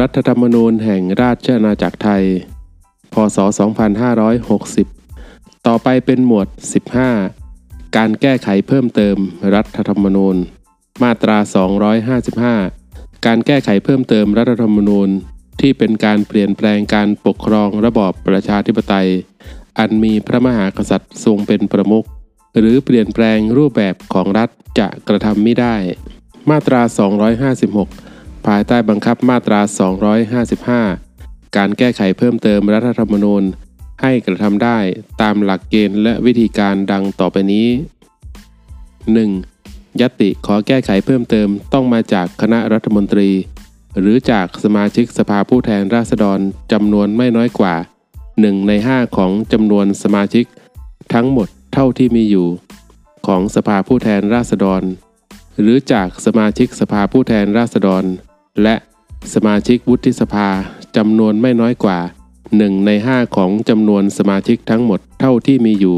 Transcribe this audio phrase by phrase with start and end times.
[0.00, 2.24] รัฐธรรมนูญแห่งราชอาณาจักรไทย
[3.12, 3.38] พศ
[4.32, 6.48] 2560 ต่อไปเป็นหมวด
[7.22, 9.16] 15 การแก้ไขเพิ่มเติม
[9.54, 10.36] รัฐธรรมนูญ
[11.02, 11.38] มาตรา
[12.10, 15.08] 255 การแก้ไขเพิ่มเติมรัฐธรรมนูญ
[15.60, 19.08] ที่เป็นการเปลี่ยนแปลงการปกครองระบอบประชาธิปไตย
[19.78, 22.06] อันมีพระมหากษัตริย์ทรงเป็นประมุข
[22.58, 25.76] หรือเปลี่ยนแปลงรูปแบบของรัฐจะกระทำไม่ได้
[26.50, 26.80] มาตรา
[27.66, 28.09] 256
[28.46, 29.60] ภายใต้บังคับมาตรา
[30.78, 33.42] 255 การแก้ไขเพิ่มเติมรัฐธรรมนูญ
[34.02, 34.78] ให้กระทำได้
[35.22, 37.68] ตามหลักเกณฑ์และวิธีการดังต่อไปนี้
[39.24, 40.00] 1.
[40.00, 43.30] ยติขอแก้ไขเพิ่มเติมต้องมาจากคณะรัฐมนตรี
[43.98, 46.38] หรือจากสมาชิกสภาผู้แทนราษฎร
[46.72, 47.74] จำนวนไม่น้อยกว่า
[48.20, 50.44] 1 ใน 5 ของจำนวนสมาชิก
[51.14, 52.48] ทั้งหมดเท่าที่มีอยู่
[53.26, 54.82] ของสภาผู้แทนราษฎร
[55.60, 58.04] หรือจากสมาชิกสภาผู้แทนราษฎร
[58.62, 58.74] และ
[59.34, 60.48] สมาชิกวุฒิสภา
[60.96, 61.98] จำนวนไม่น้อยกว่า
[62.44, 65.96] 1 ใน 5 ของจำนวนสมาชิกทั้งหมดเท่าที่มีอยู่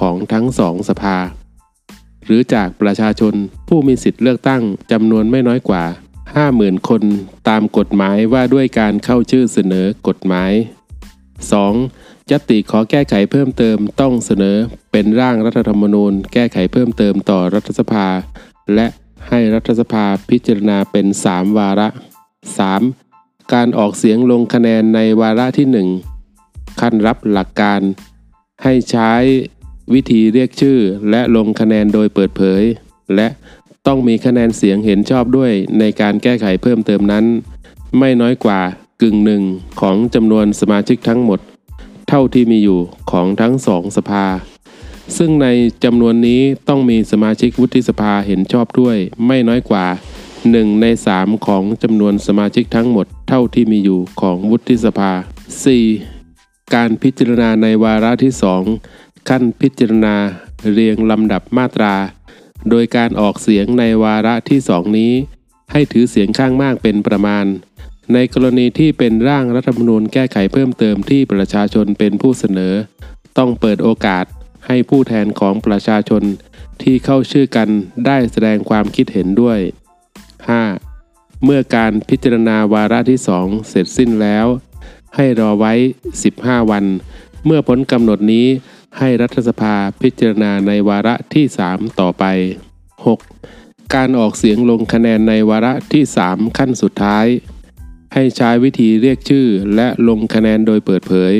[0.00, 1.16] ของทั้งสองสภา
[2.24, 3.34] หรือจากประชาชน
[3.68, 5.84] ผู้มีสิทธิ์เลือกตั้งจำนวนไม่น้อยกว่า
[6.36, 7.02] 50,000 คน
[7.48, 10.52] ตามกฎหมายว่าด้วยการเข้าชื่อเสนอกฎหมาย
[11.62, 12.30] 2.
[12.30, 14.56] ยติขอแก้ไขเพิ่มเติมต้องเสนอ
[14.92, 18.06] เป็นร่างรัฐธรรมนูญ แก้ไขเพิ่มเติมต่อรัฐสภา
[18.74, 18.86] และ
[19.28, 21.88] ให้รัฐสภาพิจารณาเป็น 3 วาระ
[22.70, 23.52] 3.
[23.52, 25.66] การออกเสียงลงคะแนนในวาระที่
[26.32, 27.80] 1 ขั้นรับหลักการ
[28.62, 29.12] ให้ใช้
[29.94, 30.78] วิธีเรียกชื่อ
[31.10, 32.62] และลงคะแนนโดยเปิดเผย
[33.14, 33.28] และ
[33.86, 37.24] ต้องมีคะแนนเสียงเห็นชอบด้วยในการแก้ไขเพิ่มเติมนั้น
[37.98, 38.60] ไม่น้อยกว่า
[39.02, 39.42] กึ่งหนึ่ง
[39.80, 41.40] ของจำนวนสมาชิกทั้งหมด
[42.08, 42.80] เท่าที่มีอยู่
[43.10, 44.24] ของทั้งสองสภา
[45.16, 45.46] ซึ่งใน
[45.84, 49.86] จำนวนนี้ต้องมีสมาชิกวุฒิสภาเห็นชอบด้วย ไม่น้อยกว่า
[50.34, 55.12] 1 ใน 3 ของจำนวนสมาชิกทั้งหมดเท่าที่มีอยู่ของวุฒิสภา
[55.92, 56.74] 4.
[56.74, 58.32] การพิจารณาในวาระที่
[58.80, 60.16] 2 ขั้นพิจารณา
[60.72, 61.94] เรียงลำดับมาตรา
[62.70, 65.12] โดยการออกเสียงในวาระที่สองนี้
[65.72, 67.44] ให้ถือเสียงข้างมากเป็นประมาณ
[68.12, 72.74] ในกรณีที่เป็นร่างรัฐธรรมนูญแก้ไขเพิ่มเติมที่ประชาชนเป็นผู้เสนอ
[73.38, 74.24] ต้องเปิดโอกาส
[74.66, 76.22] ให้ผู้แทนของประชาชน
[76.82, 77.68] ที่เข้าชื่อกัน
[78.06, 79.58] ได้แสดงความคิดเห็นด้วย
[80.70, 81.44] 5.
[81.44, 84.46] เมื่อการพิจารณาวาระที่2เสร็จสิ้นแล้ว
[85.16, 85.72] ให้รอไว้
[86.22, 86.84] 15 วัน
[87.44, 88.46] เมื่อพ้นกำหนดนี้
[88.98, 92.24] ให้รัฐสภาพิจารณาในวาระที่ 3 ต่อไป
[93.14, 93.94] 6.
[93.94, 97.26] การออกเสียงลงคะแนนในวาระที่ 3 ขั้นสุดท้าย
[98.14, 99.46] ให้ใช้วิธีเรียกชื่อ
[99.76, 101.34] และลงคะแนนโดยเปิดเผย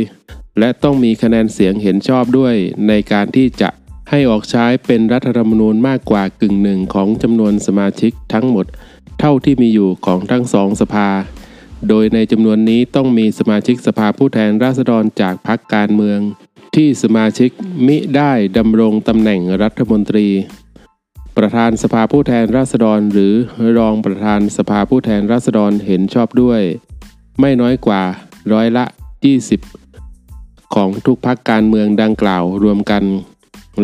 [0.59, 2.55] และต้องมีคะแนนเสียงเห็นชอบด้วย
[2.89, 3.71] ในการที่จะ
[4.11, 8.67] ให้ออกใช้เป็นรัฐธรรมนูญมากกว่ากึ่งหนึ่งของจำนวนสมาชิกทั้งหมด
[9.21, 11.09] เท่าที่มีอยู่ของทั้งสองสภา
[11.89, 16.21] โดยในจำนวนนี้ต้องมีสมาชิกสภาผู้แทนราษฎรจากพรรคการเมือง
[16.75, 17.51] ที่สมาชิก
[17.87, 20.29] มิได้ดำรงตำแหน่งรัฐมนตรี
[21.37, 23.35] ประธานสภาผู้แทนราษฎร หรือ
[23.79, 26.61] รองประธานสภาผู้แทนราษฎรเห็นชอบด้วย
[27.41, 28.03] ไม่น้อยกว่า
[28.53, 29.84] ร้อยละ 20
[30.75, 33.03] ของทุกพรรคการเมืองดังกล่าวรวมกัน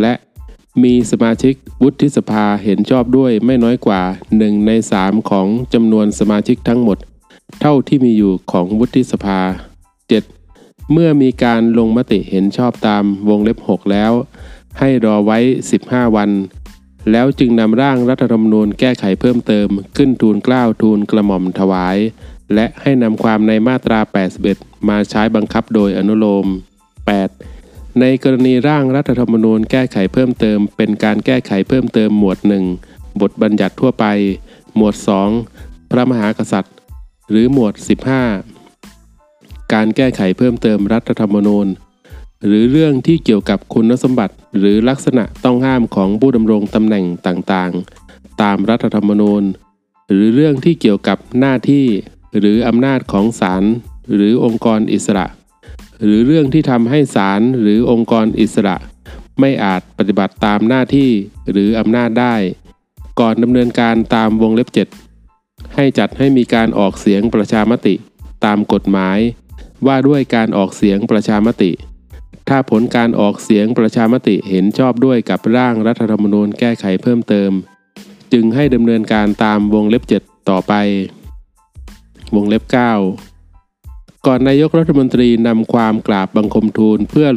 [0.00, 0.14] และ
[0.82, 4.02] มีสมาชิกวุฒิสภาเห็นชอบด้วยไม่น้อยกว่า
[4.34, 4.70] 1 ใน
[5.00, 6.98] 3 ของจำนวนสมาชิกทั้งหมด
[7.60, 9.40] เท่าที่มีอยู่ของวุฒิสภา
[10.16, 10.92] 7.
[10.92, 14.12] เมื่อมีการลงมติเห็นชอบตามวงเล็บ 6 แล้ว
[14.78, 15.38] ให้รอไว้
[15.78, 16.30] 15 วัน
[17.10, 21.96] แล้วจึงนำร่างรัฐธรรมนูญแก้ไขเพิ่มเติม ขึ้นทูลเกล้าทูลกระหม่อมถวาย
[22.54, 24.00] และให้นำความในมาตรา
[24.44, 26.46] 81 มาใช้บังคับโดยอนุโลม
[27.10, 28.00] 8.
[28.00, 32.38] ในกรณีร่างรัฐธรรมนูญแก้ไขเพิ่มเติม เป็นการแก้ไขเพิ่มเติมหมวด
[32.80, 34.04] 1 บทบัญญัติทั่วไป
[34.76, 34.94] หมวด
[35.42, 36.74] 2 พระมหากษัตริย์
[37.30, 37.74] หรือหมวด
[38.72, 41.66] 15 การแก้ไขเพิ่มเติมรัฐธรรมนูญ
[42.44, 49.42] หรือเรื่องที่เกี่ยวกับคุณสมบัติ หรือลักษณะต้องห้ามของผู้ดำรงตำแหน่งต่างๆ ตามรัฐธรรมนูญ
[50.10, 51.86] หรือเรื่องที่เกี่ยวกับหน้าที่
[52.38, 53.62] หรืออำนาจของศาล
[54.14, 55.26] หรือองค์กรอิสระ
[56.04, 58.76] หรือเรื่องที่ทำให้ศาลหรือองค์กรอิสระ
[59.40, 61.10] ไม่อาจปฏิบัติตามหน้าที่
[61.50, 62.34] หรืออำนาจได้
[63.20, 64.68] ก่อนดำเนินการตามวงเล็บ
[65.22, 67.94] 7 ให้จัดให้มีการออกเสียงประชามติ
[68.44, 69.18] ตามกฎหมาย
[69.86, 71.72] ว่าด้วยการออกเสียงประชามติ
[72.48, 77.50] ถ้าผลการออกเสียงประชามติเห็นชอบด้วยกับร่างรัฐธรรมนูญแก้ไขเพิ่มเติม
[78.32, 80.74] จึงให้ดำเนินการตามวงเล็บ 7 ต่อไป
[82.34, 83.29] วงเล็บ 9
[84.26, 87.28] ก่อนนายกรัฐมนตรีนำความกราบบังคมทูล เพื่อ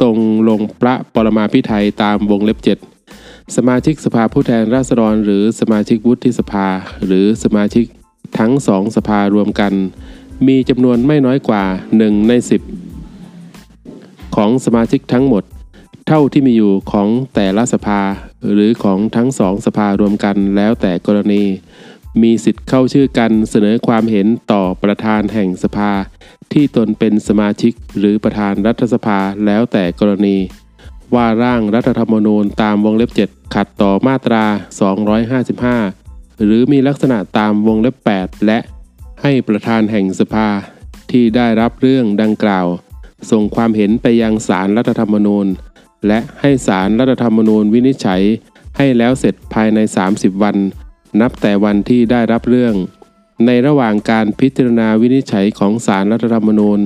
[0.00, 0.16] ทรง
[0.48, 2.58] ลงพระปรมาภิไธยตามวงเล็บ
[3.06, 6.66] 7สมาชิกสภาผู้แทนราษฎร หรือสมาชิกวุฒิสภา
[7.06, 7.86] หรือสมาชิก
[8.38, 9.72] ทั้งสองสภารวมกัน
[10.46, 11.64] มีจำนวนไม่น้อยกว่า
[11.96, 12.32] 1 ใน
[13.54, 15.44] 10 ของสมาชิกทั้งหมด
[16.06, 18.00] เท่าที่มีอยู่ของแต่ละสภา
[18.52, 21.42] หรือของทั้งสองสภารวมกันแล้วแต่กรณี
[22.22, 25.92] มีสิทธิ์เข้าชื่อกันเสนอความเห็นต่อประธานแห่งสภา
[26.52, 30.36] ที่ตนเป็นสมาชิกหรือประธานรัฐสภาแล้วแต่กรณี
[31.14, 34.44] ว่าร่างรัฐธรรมนูญตามวงเล็บ 7 ขัดต่อมาตรา
[35.24, 38.58] 255 หรือมีลักษณะตามวงเล็บ 8 และ
[39.22, 40.48] ให้ประธานแห่งสภา
[41.10, 42.66] ที่ได้รับเรื่องดังกล่าว
[43.30, 45.46] ส่งความเห็นไปยังศาลรรัฐธรรมนูญ
[46.06, 48.22] และให้ศาลรรัฐธรรมนูญวินิจฉัย
[48.76, 49.78] ให้แล้วเสร็จภายใน
[50.10, 50.56] 30 วัน
[51.20, 52.74] นับแต่วันที่ได้รับเรื่อง
[53.46, 56.80] ในระหว่างการพิจารณาวินิจฉัยของศารรัฐธรรมนูญ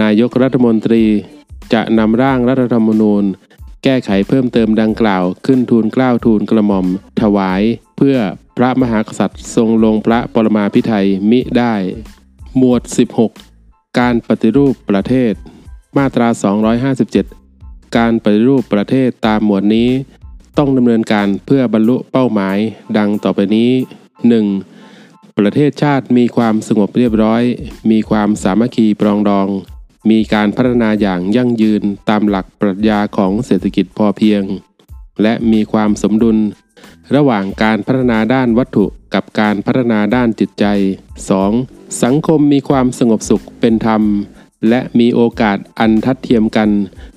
[0.00, 1.04] นายกรัฐมนตรี
[1.72, 3.24] จะนำร่างรัฐธรรมนูญ
[3.84, 6.86] แก้ไขเพิ่มเติมดังกล่าว ขึ้นทูลเกล้าทูลกระหม่อม
[7.20, 7.62] ถวาย
[7.96, 8.16] เพื่อ
[8.56, 11.74] พระมหากษัตริย์ทรงลงพระปรมาภิไธยมิได้
[12.56, 12.82] หมวด
[13.40, 15.32] 16 การปฏิรูปประเทศ
[15.96, 16.28] มาตรา
[17.12, 19.90] 257 การปฏิรูปประเทศตามหมวดนี้
[20.58, 22.58] ต้องดำเนินการเพื่อบรรลุเป้าหมาย
[22.98, 23.70] ดังต่อไปนี้
[24.54, 25.38] 1.
[25.38, 27.42] ประเทศชาติมีความสงบเรียบร้อย
[27.90, 29.48] มีความสามัคคีปรองดอง
[30.10, 34.42] มีการพัฒนาอย่างยั่งยืนตามหลักปรัชญาของเศรษฐกิจพอเพียง
[35.22, 36.38] และมีความสมดุล
[37.14, 38.84] ระหว่างการพัฒนาด้านวัตถุ
[39.14, 40.64] กับการพัฒนาด้านจิตใจ
[41.34, 42.02] 2.
[42.02, 44.02] สังคมมีความสงบสุขเป็นธรรม
[44.68, 46.70] และมีโอกาสอันทัดเทียมกัน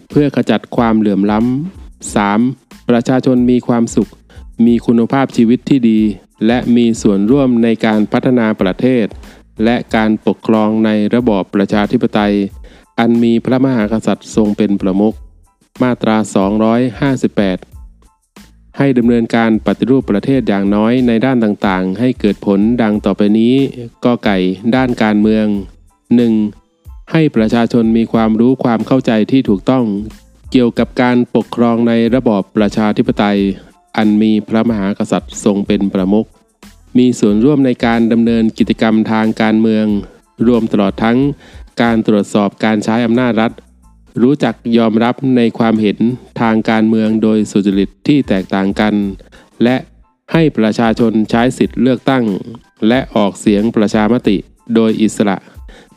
[0.09, 2.64] เพื่อขจัดความเหลื่อมล้ำ 3.
[2.89, 4.09] ประชาชนมีความสุข
[4.65, 6.01] มีคุณภาพชีวิตที่ดี
[6.47, 9.05] และมีส่วนร่วมในการพัฒนาประเทศ
[9.63, 12.35] และการปกครองในระบอบประชาธิปไตย
[12.99, 15.15] อันมีพระมหากษัตริย์ทรงเป็นประมุข
[15.81, 16.17] มาตรา
[17.87, 23.55] 258 ให้ดำเนินการปฏิรูปประเทศอย่างน้อยในด้านต่างๆ ให้เกิดผลดังต่อไปนี้
[24.05, 24.37] ก็ไก่
[24.75, 25.45] ด้านการเมือง
[26.29, 27.11] 1.
[27.11, 29.85] ให้ประชาชนมีความรู้ความเข้าใจที่ถูกต้อง
[30.57, 33.39] เกี่ยวกับการปกครองในระบอบประชาธิปไตย
[33.97, 36.27] อันมีพระมหากษัตริย์ทรงเป็นประมุข
[36.97, 39.85] มีส่วนร่วมในการดำเนินกิจกรรมทางการเมือง
[40.47, 41.17] รวมตลอดทั้ง
[41.81, 43.51] การตรวจสอบการใช้อำนาจรัฐ
[44.21, 45.97] รู้จักยอมรับในความเห็น
[46.41, 48.93] ทางการเมืองโดยสุจริตที่แตกต่างกัน
[49.63, 49.75] และ
[50.33, 52.25] ให้ประชาชนใช้สิทธิ์เลือกตั้ง
[52.87, 54.37] และออกเสียงประชามติ
[54.75, 55.37] โดยอิสระ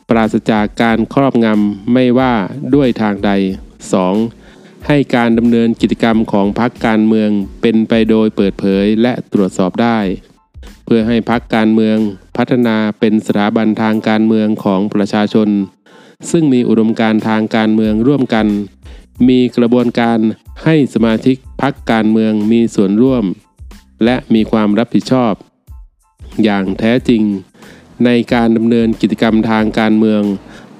[0.09, 2.33] ปราศจากการครอบงำไม่ว่า
[2.75, 4.38] ด้วยทางใด 2.
[4.87, 7.29] ให้การดำเนินกิจกรรมของพรรคการเมือง
[7.61, 9.99] เป็นไปโดยเปิดเผยและตรวจสอบได้
[10.85, 11.97] เพื่อให้พรรคการเมือง
[12.37, 15.49] พัฒนาเป็นสถาบันทางการเมืองของประชาชน
[16.31, 18.47] ซึ่งมีอุดมการทางการเมืองร่วมกัน
[19.29, 20.19] มีกระบวนการ
[20.63, 23.23] ให้สมาชิกพรรคการเมืองมีส่วนร่วม
[24.05, 25.33] และมีความรับผิดชอบ
[26.43, 27.23] อย่างแท้จริง
[28.05, 30.23] ในการดำเนินกิจกรรมทางการเมือง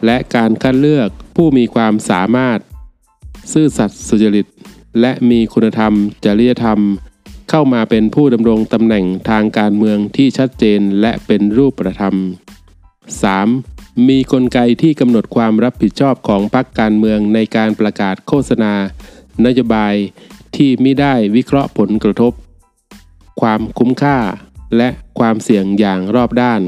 [0.06, 2.60] และการคัดเลือกผู้มีความสามารถ
[3.52, 4.48] ซื่อสัตย์สุจริต
[5.00, 5.94] และมีคุณธรรม
[6.26, 6.80] จริยธรรม
[7.50, 12.16] เข้ามาเป็นผู้ดำรงตำแหน่งทางการเมืองที่ชัดเจนและเป็นรูปธรรม
[13.32, 14.08] 3.
[14.08, 18.74] มีกลไกที่กำหนดความรับผิดชอบของพรรคการเมืองในการประกาศโฆษณา
[19.46, 19.96] นโยบาย
[20.56, 22.34] ที่ไม่ได้วิเคราะห์ผลกระทบ
[23.42, 24.18] ความคุ้มค่า
[24.78, 26.62] และความเสี่ยงอย่างรอบด้าน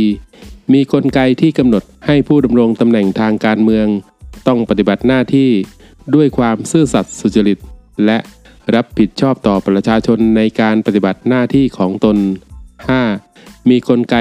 [0.00, 0.72] 4.
[0.72, 3.86] มีกลไกที่กำหนดให้ผู้ดำรงตำแหน่งทางการเมือง
[4.46, 5.50] ต้องปฏิบัติหน้าที่
[6.14, 7.58] ด้วยความซื่อสัตย์สุจริต
[8.04, 8.18] และ
[8.74, 12.16] รับผิดชอบต่อประชาชนในการปฏิบัติหน้าที่ของตน
[12.92, 13.68] 5.
[13.70, 14.16] มีกลไก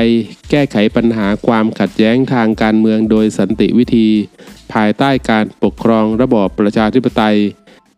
[0.49, 4.07] แก้ไขปัญหาความขัดแย้งทางการเมืองโดยสันติวิธี
[4.73, 7.37] ภายใต้การปกครองระบอบประชาธิปไตย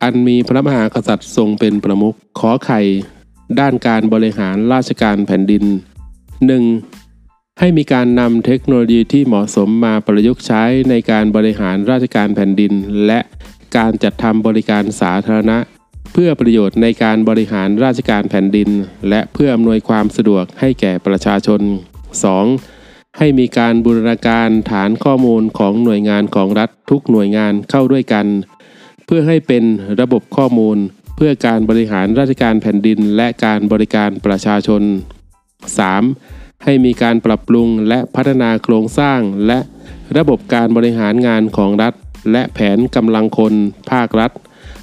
[0.04, 2.82] อันมีพระมหากษัตริย์ทรงเป็นประมุขขอไข่
[3.60, 5.64] ด้านการบริหารราชการแผ่นดิน
[6.82, 7.60] 1.
[7.60, 12.74] ให้มีการนำเทคโนโลยีที่เหมาะสมมาประยุกต์ใช้ในการบริหารราชการแผ่นดิน
[13.06, 13.20] และ
[13.78, 15.58] การจัดทำบริการสาธารณะ
[16.14, 18.70] เพื่อประโยชน์ในการบริหารราชการแผ่นดิน
[19.10, 21.62] และเพื่ออำนวยความสะดวกให้แก่ประชาชน
[22.40, 23.18] 2.
[23.18, 28.26] ให้มีการบูรณาการฐานข้อมูลของหน่วยงานของรัฐทุกหน่วยงานเข้าด้วยกัน
[29.06, 29.64] เพื่อให้เป็น
[30.02, 30.78] ระบบข้อมูล
[31.16, 34.82] เพื่อการบริหารราชการแผ่นดิน และการบริการประชาชน
[35.94, 36.64] 3.
[36.64, 39.60] ให้มีการปรับปรุงและพัฒนาโครงสร้างและ
[40.18, 41.94] ระบบการบริหารงานของรัฐ
[42.32, 43.54] และแผนกำลังคน
[43.92, 44.32] ภาครัฐ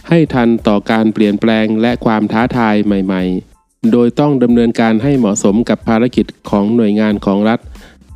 [0.08, 3.22] ให้ทันต่อการเปลี่ยนแปลงและความท้าทายใหม่
[3.56, 7.60] ๆ โดยต้องดำเนินการให้เหมาะสมกับภารกิจของหน่วยงานของรัฐ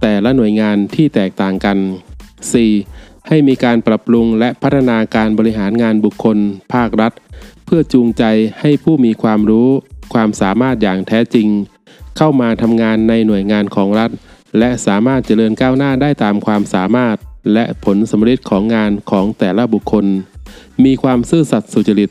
[0.00, 1.78] แต่ละหน่วยงานที่แตกต่างกัน
[2.52, 3.28] 4.
[3.28, 6.38] ให้มีการปรับปรุงและพัฒนาการบริหารงานบุคคล
[6.74, 7.12] ภาครัฐ
[7.64, 8.24] เพื่อจูงใจ
[8.60, 9.68] ให้ผู้มีความรู้
[10.14, 11.48] ความสามารถอย่างแท้จริง
[12.16, 14.10] เข้ามาทำงานในหน่วยงานของรัฐ
[14.58, 17.16] และสามารถเจริญก้าวหน้าได้ตามความสามารถ
[17.52, 20.06] และผลสำเร็จของงานของแต่ละบุคคล
[20.85, 22.11] มีความซื่อสัตย์สุจริต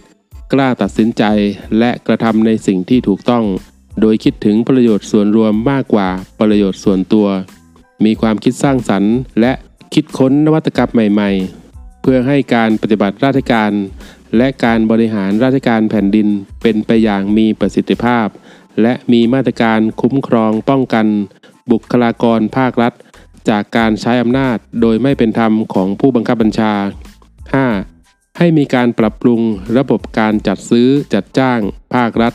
[0.53, 1.23] กล้าตัดสินใจ
[1.79, 3.45] และกระทำในสิ่งที่ถูกต้อง
[4.01, 6.09] โดยคิดถึงประโยชน์ส่วนรวมมากกว่า
[6.39, 7.27] ประโยชน์ส่วนตัว
[8.05, 9.53] มีความคิดสร้างสรรค์ และ
[9.93, 11.31] คิดค้นนวัตกรรมใหม่
[11.67, 13.71] ๆ เพื่อให้การปฏิบัติราชการ
[14.37, 16.27] และการบริหารราชการแผ่นดิน
[16.61, 18.27] เป็นไปอย่างมีประสิทธิภาพ
[18.81, 21.07] และมีมาตรการคุ้มครองป้องกัน
[21.71, 22.93] บุคลากรภาครัฐ
[23.49, 26.73] จากการใช้อำนาจโดยไม่เป็นธรรมของผู้บังคับบัญชา
[27.75, 28.37] 5.
[28.37, 29.41] ให้มีการปรับปรุง
[29.77, 31.59] ระบบการจัดซื้อจัดจ้าง
[31.93, 32.33] ภาครัฐ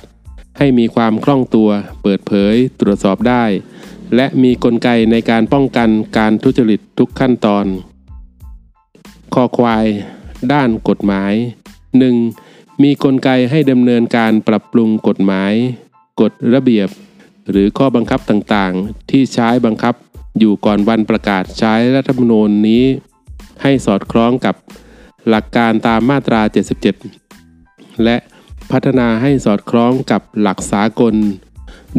[0.58, 1.70] ให้มีความคล่องตัว
[2.02, 3.44] เปิดเผย ตรวจสอบได้
[4.16, 7.66] และมีกลไกในการป้องกันการทุจริตทุกขั้นตอน
[9.34, 9.86] คอควาย
[10.52, 11.32] ด้านกฎหมาย
[12.06, 12.82] 1.
[12.82, 15.52] มีกลไกให้ดำเนินการปรับปรุงกฎหมาย
[16.20, 16.88] กฎระเบียบ
[17.50, 19.94] หรือข้อบังคับต่างๆ ที่ใช้บังคับ
[20.38, 22.84] อยู่ก่อนวันประกาศใช้รัฐธรรมนูญนี้
[23.62, 24.54] ให้สอดคล้องกับ
[25.28, 26.40] หลักการตามมาตรา
[27.22, 28.16] 77 และ
[28.70, 31.14] พัฒนาให้สอดคล้องกับหลักสากล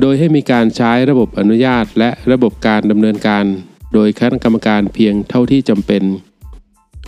[0.01, 3.45] โดยให้มีการใช้ระบบอนุญาตและระบบการดำเนินการ
[3.93, 6.03] โดยคณะกรรมการเพียงเท่าที่จำเป็น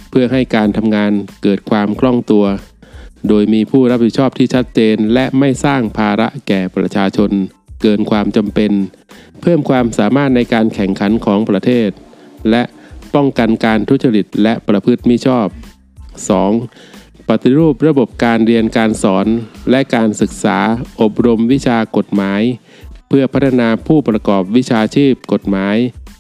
[0.10, 1.12] เพื่อให้การทำงาน
[1.44, 2.46] เกิดความคล่องตัว
[3.28, 7.32] โดยมีผู้รับผิดชอบที่ชัดเจนและไม่สร้างภาระแก่ประชาชน
[7.82, 8.72] เกินความจำเป็น
[9.42, 11.90] เพิ่มความสามารถในการแข่งขันของประเทศ
[12.50, 12.64] และ
[13.16, 15.48] ป้องกันการทุจริตและประพฤติมิชอบ
[16.58, 17.30] 2.
[17.30, 19.28] ปฏิรูประบบการเรียนการสอน
[19.72, 20.60] และการศึกษา
[21.02, 22.42] อบรมวิชากฎหมาย
[23.08, 25.76] เพื่อพัฒนาผู้ประกอบวิชาชีพกฎหมาย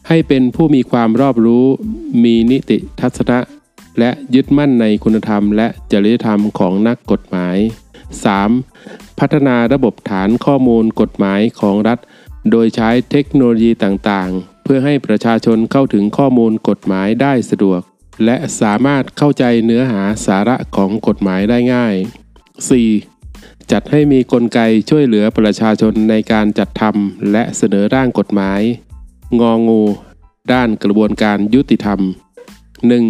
[0.08, 1.66] ให้เป็นผู้มีความรอบรู้
[2.24, 3.40] มีนิติทัศนะ
[4.00, 7.58] และยึดมั่นในคุณธรรมและจริยธรรมของนักกฎหมาย
[8.38, 9.20] 3.
[9.20, 12.00] พัฒนาระบบฐานข้อมูลกฎหมายของรัฐ
[12.51, 17.82] โดยใช้เทคโนโลยีต่างๆ เพื่อให้ประชาชนเข้าถึงข้อมูลกฎหมายได้สะดวก
[18.25, 21.96] และสามารถเข้าใจเนื้อหาสาระของกฎหมายได้ง่าย
[23.04, 23.72] 4.
[23.72, 28.62] จัดให้มีกลไกช่วยเหลือประชาชนในการจัดทำและเสนอร่างกฎหมาย
[29.39, 29.82] งองู
[30.54, 32.00] ด้านกระบวนการยุติธรรม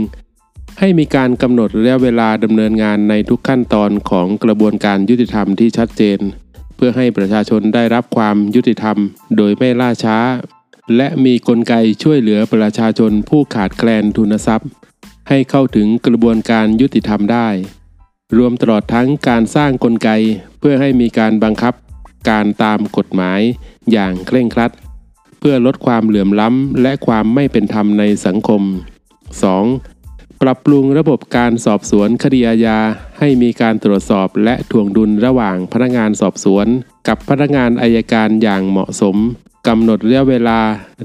[0.06, 0.80] 1.
[0.80, 6.20] ให้มีการกำหนดระยะเวลาดำเนินงานในทุกขั้นตอนของกระบวนการยุติธรรมที่ชัดเจน
[6.78, 8.98] เพื่อให้ประชาชนได้รับความยุติธรรม
[9.38, 10.18] โดยไม่ล่าช้า
[10.96, 14.70] และมีกลไกช่วยเหลือประชาชนผู้ขาดแคลนทุนทรัพย์
[15.30, 17.48] ให้เข้าถึงกระบวนการยุติธรรมได้
[18.38, 20.10] รวมตลอดทั้งการสร้างกลไก
[20.60, 21.74] เพื่อให้มีการบังคับ
[22.30, 23.42] การตามกฎหมาย
[23.92, 24.72] อย่างเคร่งครัด
[25.40, 28.62] เพื่อลดความเหลื่อมล้ำและความไม่เป็นธรรมในสังคม
[29.42, 29.97] 2.
[30.42, 32.80] ปรับปรุงระบบการสอบสวนคดีอาญา
[33.20, 36.68] ให้มีการตรวจสอบและถ่วงดุลระหว่างพนักงานสอบสวน
[37.08, 39.16] กับพนักงานอายการอย่างเหมาะสม
[39.68, 40.60] กำหนดระยะเวลา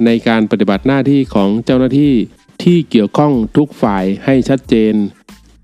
[0.04, 2.14] ในการปฏิบัติหน้าที่ของเจ้าหน้าที่
[2.62, 4.94] ที่เกี่ยวข้องทุกฝ่ายให้ชัดเจน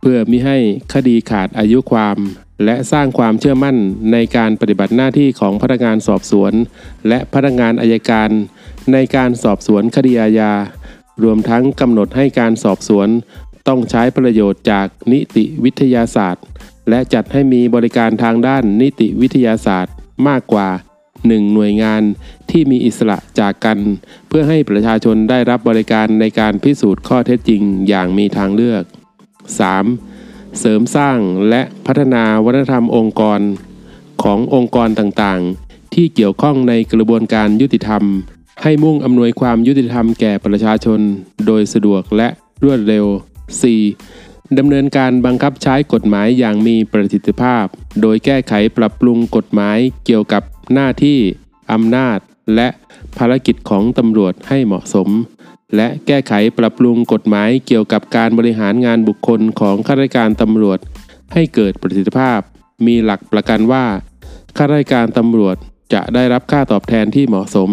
[0.01, 0.59] เพื่อมิให้
[0.95, 2.19] คดีขาดอายุความ
[2.65, 3.77] และสร้างความเชื่อมั่น
[4.13, 6.53] ในการปฏิบัติหน้าที่ของพนักงานสอบสวน
[7.09, 8.31] และพนักงานอายการ
[8.93, 10.53] ในการสอบสวนคดีอาญา
[11.25, 13.09] รวมทั้งกำหนดให้การสอบสวน
[13.69, 16.45] ต้องใช้ประโยชน์จากนิติวิทยาศาสตร์
[16.89, 19.95] และจัดให้มีบริการทางด้านนิติวิทยาศาสตร์
[20.29, 20.69] มากกว่า
[21.11, 22.03] 1 หน่วยงาน
[22.51, 23.79] ที่มีอิสระจากกัน
[24.29, 28.83] เพื่อให้ประชาชนได้รับบริการในการพิสูจน์ข้อเท็จจริงอย่างมีทางเลือก
[29.91, 30.59] 3.
[30.59, 33.41] เสริมสร้างและพัฒนาวัฒนธรรมองค์กร
[34.23, 38.03] ขององค์กรต่างๆ ที่เกี่ยวข้องในกระบวนการยุติธรรม
[38.63, 41.01] ให้มุ่งอำนวยความยุติธรรมแก่ประชาชน
[41.47, 42.29] โดยสะดวกและ
[42.65, 43.07] รวดเร็ว
[43.93, 44.59] 4.
[44.59, 47.65] ดำเนินการบังคับใช้กฎหมายอย่างมีประสิทธิภาพ
[48.01, 50.43] โดยแก้ไขปรับปรุงกฎหมายเกี่ยวกับ
[50.75, 51.19] หน้าที่
[51.73, 52.19] อำนาจ
[52.55, 52.69] และ
[53.19, 55.09] ภารกิจของตำรวจให้เหมาะสม
[55.77, 60.79] และแก้ไขปรับปรุงกฎหมายเกี่ยวกับการบริหารงานบุคคลของข้าราชการตำรวจ
[61.35, 62.41] ให้เกิดประสิทธิภาพ
[62.87, 63.87] มีหลักประกันว่า
[64.57, 65.57] ข้าราชการตำรวจ
[65.95, 67.71] จะได้รับค่าตอบแทนที่เหมาะสม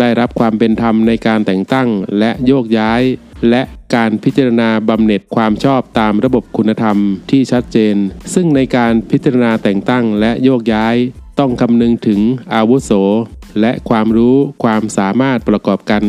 [0.00, 1.88] ได้รับความเป็นธรรมในการแต่งตั้ง
[2.18, 3.02] และโยกย้าย
[3.50, 3.62] และ
[3.94, 6.96] การพิจารณาบำเหน็จความชอบตามระบบคุณธรรม
[7.30, 7.96] ที่ชัดเจน
[8.34, 10.96] ซึ่งในการพิจารณาแต่งตั้งและโยกย้าย
[11.38, 12.20] ต้องคำนึงถึง
[12.54, 12.90] อาวุโส
[13.60, 16.04] และความรู้ความสามารถประกอบกัน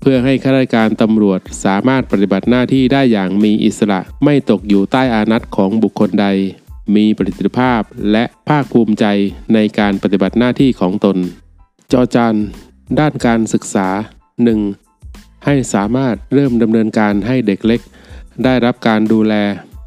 [0.00, 6.26] เพื่อให้ข้าราชการตำรวจสามารถปฏิบัติหน้าที่ได้อย่างมีอิสระ ไม่ตกอยู่ใต้อานัตของบุคคลใด
[6.94, 7.80] มีประสิทธิภาพ
[8.12, 9.04] และภาคภูมิใจ
[9.54, 11.16] ในการปฏิบัติหน้าที่ของตน
[11.92, 12.38] จอจัน
[12.98, 13.88] ด้านการศึกษา
[14.44, 14.83] 1.
[15.46, 17.80] ให้สามารถเริ่มดำเนินการให้เด็กเล็ก
[18.44, 19.34] ได้รับการดูแล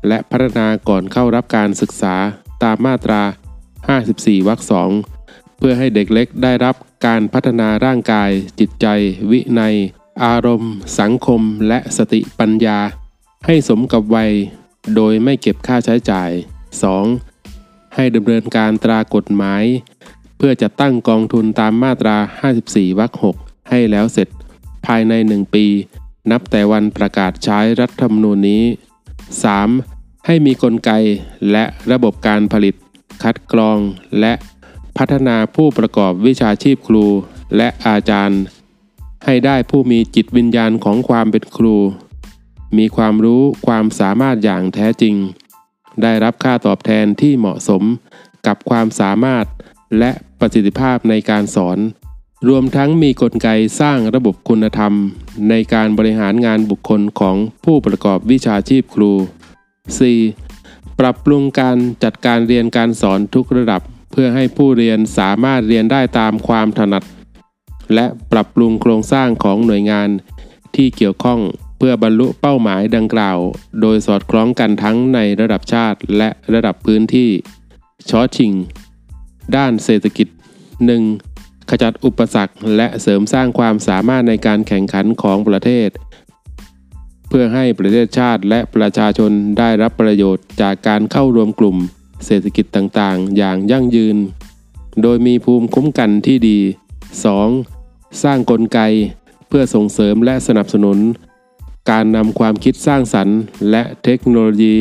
[0.08, 2.16] และพัฒนาก่อนเข้ารับการศึกษา
[2.64, 3.22] ตามมาตรา
[3.86, 4.90] 54วรรคสอง
[5.58, 8.88] เพื่อให้เด็กเล็กได้รับการพัฒนาร่างกาย จิตใจ
[9.32, 9.76] วินัย
[10.24, 12.80] อารมณ์ สังคม และสติปัญญา
[13.46, 14.32] ให้สมกับวัย
[14.96, 16.30] โดยไม่เก็บค่าใช้จ่าย
[17.14, 17.96] 2.
[17.96, 19.64] ให้ดำเนินการตรากฎหมาย
[20.38, 22.18] เพื่อจะตั้งกองทุนตามมาตรา
[22.58, 23.12] 54วรรค
[23.44, 24.28] 6ให้แล้วเสร็จ
[24.88, 25.66] ภายใน 1 ปี
[26.32, 28.64] นับแต่วันประกาศใช้รัฐธรรมนูญนี้
[29.46, 30.26] 3.
[30.26, 30.92] ให้มีกลไก
[31.52, 32.76] และระบบการผลิต
[33.24, 33.80] คัดกรอง
[34.20, 34.34] และ
[34.98, 37.06] พัฒนาผู้ประกอบวิชาชีพครู
[37.58, 38.42] และอาจารย์
[39.26, 41.78] ให้ได้ผู้มีจิตวิญญาณของความเป็นครู
[42.78, 45.16] มีความรู้ความสามารถอย่างแท้จริง
[46.02, 47.84] ได้รับค่าตอบแทนที่เหมาะสม
[48.48, 49.46] กับความสามารถ
[50.00, 51.78] และประสิทธิภาพในการสอน
[52.46, 54.94] รวมทั้งมีกลไกสร้างระบบคุณธรรม
[55.50, 59.12] ในการบริหารงานบุคคลของผู้ประกอบวิชาชีพครู
[60.26, 61.00] 4.
[61.00, 67.04] ปรับปรุงการจัดการเรียนการสอนทุกระดับ เพื่อให้ผู้เรียนสามารถเรียนได้ตามความถนัด
[67.94, 70.10] และปรับปรุงโครงสร้างของหน่วยงาน
[70.76, 71.40] ที่เกี่ยวข้อง
[71.78, 73.38] เพื่อบรรลุเป้าหมายดังกล่าว
[73.82, 77.30] โดยสอดคล้องกันทั้งในระดับชาติและระดับพื้นที่
[78.10, 78.52] ช้อชิง
[79.56, 80.28] ด้านเศรษฐกิจ
[80.98, 81.37] 1.
[81.70, 85.90] ขจัดอุปสรรคและเสริมสร้างความสามารถในการแข่งขันของประเทศ
[87.28, 91.78] เพื่อให้ประเทศชาติและประชาชนได้รับประโยชน์จากการเข้ารวมกลุ่ม
[92.26, 94.18] เศรษฐกิจต่างๆ อย่างยั่งยืน
[95.02, 96.60] โดยมีภูมิคุ้มกันที่ดี
[97.42, 98.24] 2.
[98.24, 98.80] สร้างกลไก
[99.48, 100.98] เพื่อส่งเสริมและสนับสนุน
[101.92, 103.38] การนำความคิดสร้างสรรค์
[103.72, 104.78] และเทคโนโลยี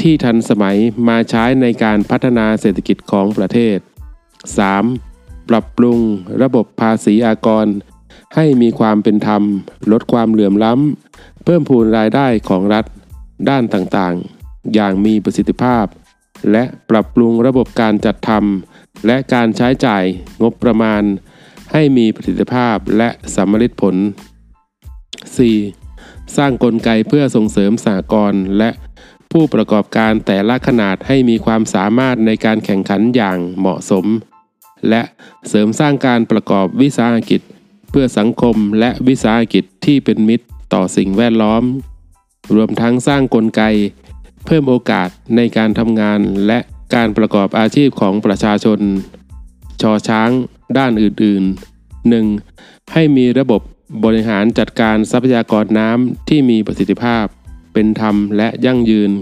[0.00, 0.76] ที่ทันสมัย
[1.08, 3.78] มาใช้ในการพัฒนาเศรษฐกิจของประเทศ
[4.58, 5.11] 3.
[5.54, 5.98] ปรับปรุง
[6.42, 7.66] ระบบภาษีอากร
[8.34, 9.42] ให้มีความเป็นธรรม
[9.92, 12.84] ลดความเหลื่อมล้ำ เพิ่มพูนรายได้ของรัฐ
[13.48, 15.86] ด้านต่างๆ อย่างมีประสิทธิภาพ
[16.52, 20.04] และปรับปรุงระบบการจัดทำและการใช้จ่าย
[20.42, 21.02] งบประมาณ
[21.72, 23.96] ให้มีประสิทธิภาพและสำเร็จผล
[25.56, 26.36] 4.
[26.36, 28.70] สร้างกลไกเพื่อส่งเสริมสหกรณ์และ
[29.32, 34.06] ผู้ประกอบการแต่ละขนาดให้มีความสามารถในการแข่งขันอย่างเหมาะสม
[34.88, 35.02] และ
[35.48, 37.40] เสริมสร้างการประกอบวิสาหกิจ
[37.90, 41.62] เพื่อสังคมและวิสาหกิจที่เป็นมิตรต่อสิ่งแวดล้อม
[42.54, 43.62] รวมทั้งสร้างกลไก
[44.46, 46.58] เพิ่มโอกาสในการทำงานและ
[46.94, 48.80] การประกอบอาชีพของประชาชน
[49.80, 50.30] ชอช้าง
[50.78, 52.92] ด้านอื่นๆ 1.
[52.92, 53.60] ให้มีระบบ
[54.04, 57.24] บริหารจัดการทรัพยากรน้ำที่มีประสิทธิภาพ
[57.72, 59.12] เป็นธรรมและยั่งยืน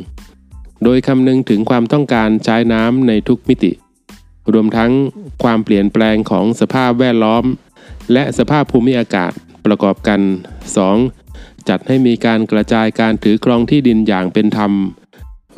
[0.85, 3.73] โดยคำนึงถึงความต้องการใช้น้ำในทุกมิติ
[4.53, 4.93] รวมทั้ง
[5.43, 7.45] ความเปลี่ยนแปลงของสภาพแวดล้อม
[8.13, 9.33] และสภาพภูมิอากาศ
[9.67, 10.21] ประกอบกัน
[10.95, 11.69] 2.
[11.69, 14.73] จัดให้มีการกระจายการถือครองที่ดินอย่างเป็นธรรม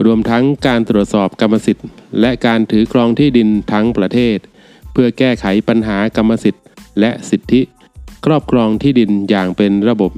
[0.05, 1.87] รวมทั้งการตรวจสอบกรรมสิทธิ์
[2.21, 4.39] และการถือครองที่ดินทั้งประเทศ
[4.93, 6.65] เพื่อแก้ไขปัญหากรรมสิทธิ์
[7.01, 7.61] และสิทธิ
[8.25, 10.13] ครอบครองที่ดินอย่างเป็นระบบ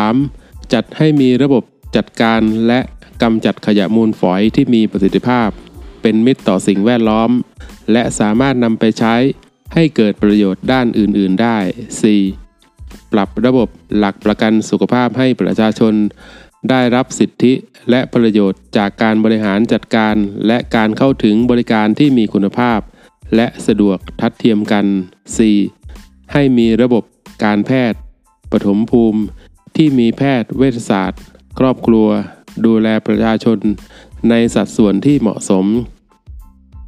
[0.00, 0.72] 3.
[0.72, 1.62] จัดให้มีระบบ
[1.96, 2.80] จัดการและ
[3.22, 5.48] กำจัดขยะมูลฝอยที่มีประสิทธิภาพ
[6.02, 7.30] เป็นมิตรต่อสิ่งแวดล้อม
[7.92, 9.14] และสามารถนำไปใช้
[9.74, 11.58] ให้เกิดประโยชน์ด้านอื่น ๆ ได้
[12.34, 13.12] 4.
[13.12, 15.94] ปรับระบบหลักประกันสุขภาพให้ประชาชน
[16.70, 17.52] ได้รับสิทธิ
[17.90, 22.80] และประโยชน์จากการบริหารจัดการ และการเข้าถึงบริการที่มีคุณภาพ
[23.36, 24.86] และสะดวกทัดเทียมกัน
[25.58, 26.32] 4.
[26.32, 27.04] ให้มีระบบ
[27.44, 28.00] การแพทย์
[28.52, 29.20] ปฐมภูมิ
[29.76, 31.22] ที่มีแพทย์เวชศาสตร์
[31.58, 32.08] ครอบครัว
[32.66, 33.58] ดูแลประชาชน
[34.30, 35.66] ในสัดส่วนที่เหมาะสม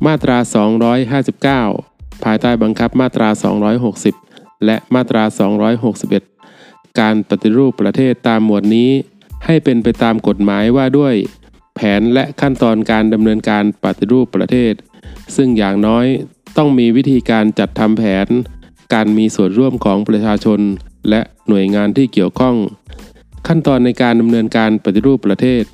[0.07, 0.39] มาตรา
[1.51, 3.29] 259 ภายใต้บังคับมาตรา
[3.97, 5.23] 260 และมาตรา
[6.11, 8.91] 261 การปฏิรูปประเทศตามหมวดนี้
[9.47, 11.15] ให้เป็นไปตามกฎหมายว่าด้วย
[11.75, 14.75] แผนและขั้นตอนการดำเนินการปฏิรูปประเทศ
[15.37, 16.07] ซึ่งอย่างน้อย
[16.57, 18.29] ต้องมีวิธีการจัดทำแผน
[18.95, 20.61] การมีส่วนร่วมของประชาชน
[21.11, 22.57] และหน่วยงานที่เกี่ยวข้อง
[23.47, 25.65] ขั้นตอนในการดำเนินการปฏิรูปประเทศ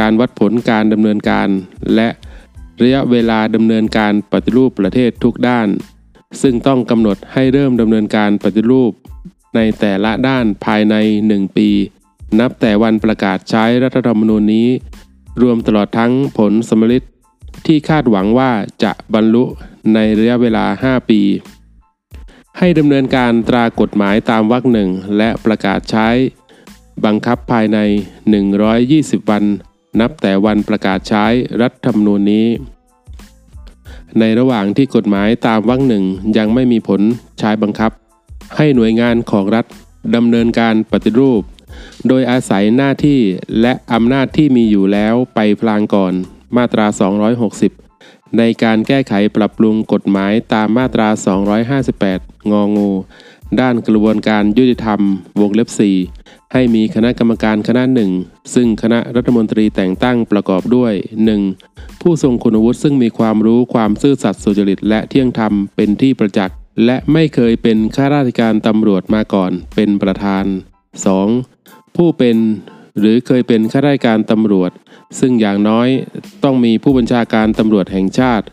[0.00, 1.48] การวัดผลการดำเนินการ
[1.94, 2.08] และ
[2.82, 5.68] ระยะเวลาดำเนินการปฏิรูปประเทศทุกด้าน
[6.42, 8.92] ซึ่งต้องกำหนดให้เริ่มดำเนินการปฏิรูป
[9.56, 10.94] ในแต่ละด้านภายใน
[11.28, 11.68] 1 ปี
[12.40, 14.68] นับแต่วันประกาศใช้รัฐธรรมนูญนี้
[15.42, 17.12] รวมตลอดทั้งผลสมฤทธิ์
[17.66, 18.52] ที่คาดหวังว่า
[18.84, 19.44] จะบรรลุ
[19.94, 21.20] ในระยะเวลา 5 ปี
[22.58, 26.08] ให้ดำเนินการตรากฎหมายตามวรรคหนึ่งและประกาศใช้
[27.04, 27.78] บังคับภายใน
[28.54, 29.44] 120 วัน
[30.00, 31.26] นับแต่วันประกาศใช้
[31.62, 32.46] รัฐธรรมนูญนี้
[34.18, 36.04] ในระหว่างที่กฎหมายตามวรรคหนึ่ง
[36.38, 37.00] ยังไม่มีผล
[37.38, 37.92] ใช้บังคับ
[38.56, 39.66] ให้หน่วยงานของรัฐ
[40.14, 41.42] ดำเนินการปฏิรูป
[42.08, 43.20] โดยอาศัยหน้าที่
[43.60, 46.14] และอำนาจที่มีอยู่แล้วไปพลางก่อน
[46.56, 46.86] มาตรา
[47.60, 51.08] 260 ในการแก้ไขปรับปรุงกฎหมายตามมาตรา
[51.80, 52.90] 258 งองู
[53.60, 55.00] ด้านกระบวนการยุติธรรม
[55.40, 55.68] วงเล็บ
[56.10, 58.10] 4 ให้มีคณะกรรมการคณะหนึ่ง
[58.54, 60.92] ซึ่งคณะรัฐมนตรีแต่งตั้งประกอบด้วย
[61.46, 62.00] 1.
[62.00, 70.44] ผู้ทรงคุณวุฒิซึ่งมีความรู้ความซื่อสัตย์สุจริตและเที่ยงธรรมเป็นที่ประจักษ์ และไม่เคยเป็นข้าราชการตำรวจมาก่อนเป็นประธาน
[71.20, 71.96] 2.
[71.96, 72.36] ผู้เป็น
[72.98, 74.70] หรือเคยเป็นข้าราชการตำรวจ
[75.20, 75.88] ซึ่งอย่างน้อย
[76.44, 78.46] ต้องมีผู้บัญชาการตำรวจแห่งชาติ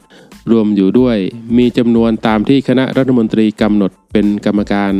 [0.52, 1.18] รวมอยู่ด้วย
[1.58, 4.94] มีจำนวนตามที่คณะรัฐมนตรีกำหนดเป็นกรรมการ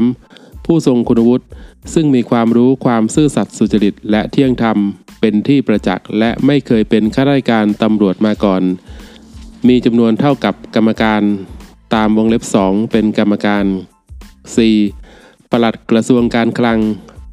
[0.00, 0.64] 3.
[0.64, 1.46] ผู้ทรงคุณวุฒิ
[1.94, 4.78] ซึ่งมีความรู้ความซื่อสัตย์สุจริตและเที่ยงธรรม
[5.20, 8.62] เป็นที่ประจักษ์และไม่เคยเป็นข้าราชการตำรวจมาก่อน
[9.68, 11.22] มีจำนวนเท่ากับกรรมการ
[11.94, 13.64] ตามวงเล็บ 2 เป็นกรรมการ
[14.78, 15.50] 4.
[15.50, 16.78] ปลัดกระทรวงการคลัง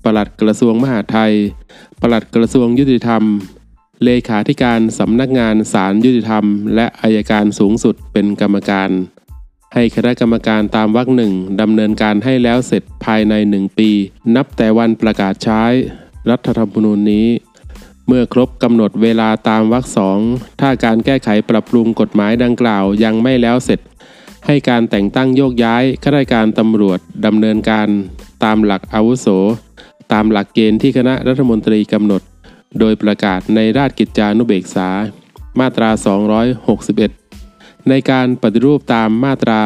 [0.03, 1.33] ปลัดกระทรวงมหาดไทย
[2.01, 3.23] ปลัดกระทรวงยุติธรรม
[4.05, 8.89] เลขาธิการสำนักงานศาลยุติธรรม และอายการสูงสุดเป็นกรรมการ
[9.73, 13.89] ให้คณะกรรมการตามวรรคหนึ่งดำเนินการให้แล้วเสร็จภายในหนึ่งปี
[14.35, 15.63] นับแต่วันประกาศใช้
[16.29, 17.27] รัฐธรรมนูญนี้
[18.07, 20.19] เมื่อครบกำหนดเวลาตามวรรคสอง
[20.61, 23.79] ถ้าการแก้ไขปรับปรุงกฎหมายดังกล่าวยังไม่แล้วเสร็จ
[24.45, 27.87] ให้การแต่งตั้งโยกย้ายข้าราชการตำรวจดำเนินการ
[28.43, 29.27] ตามหลักอาวุโส
[30.13, 32.21] ตามหลักเกณฑ์ที่คณะรัฐมนตรีกำหนด
[32.79, 34.89] โดยประกาศในราชกิจจานุเบกษา
[35.59, 35.89] มาตรา
[36.69, 39.59] 261 ในการปฏิรูปตามมาตรา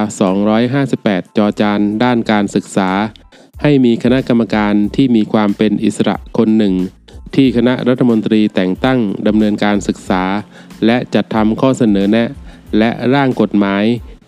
[0.62, 2.90] 258 จอจานด้านการศึกษา
[3.62, 6.74] ให้มีคณะกรรมการที่มีความเป็นอิสระคนหนึ่ง
[7.36, 10.24] ที่คณะรัฐมนตรีแต่งตั้งดำเนินการศึกษา
[10.86, 12.30] และจัดทำข้อเสนอแนะ
[12.78, 13.84] และร่างกฎหมาย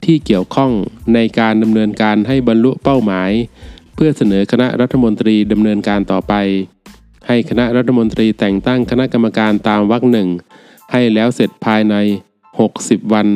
[0.06, 0.72] ที่เกี่ยวข้อง
[1.14, 3.32] ในการดำเนินการให้บรรลุเป้าหมาย
[3.96, 6.34] เพื่อเสนอคณะรัฐมนตรีดำเนินการต่อไป
[7.28, 10.30] ให้คณะรัฐมนตรีแต่งตั้งคณะกรรมการตามวรรคหนึ่ง
[10.92, 11.96] ให้แล้วเสร็จภายใน
[12.54, 13.28] 60 วัน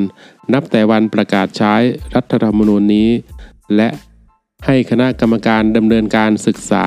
[0.54, 1.76] นับแต่วันประกาศใช้
[2.15, 3.10] รัฐธรรมนูญนี้
[3.76, 3.89] และ
[4.65, 6.86] ให้คณะกรรมการดำเนินการศึกษา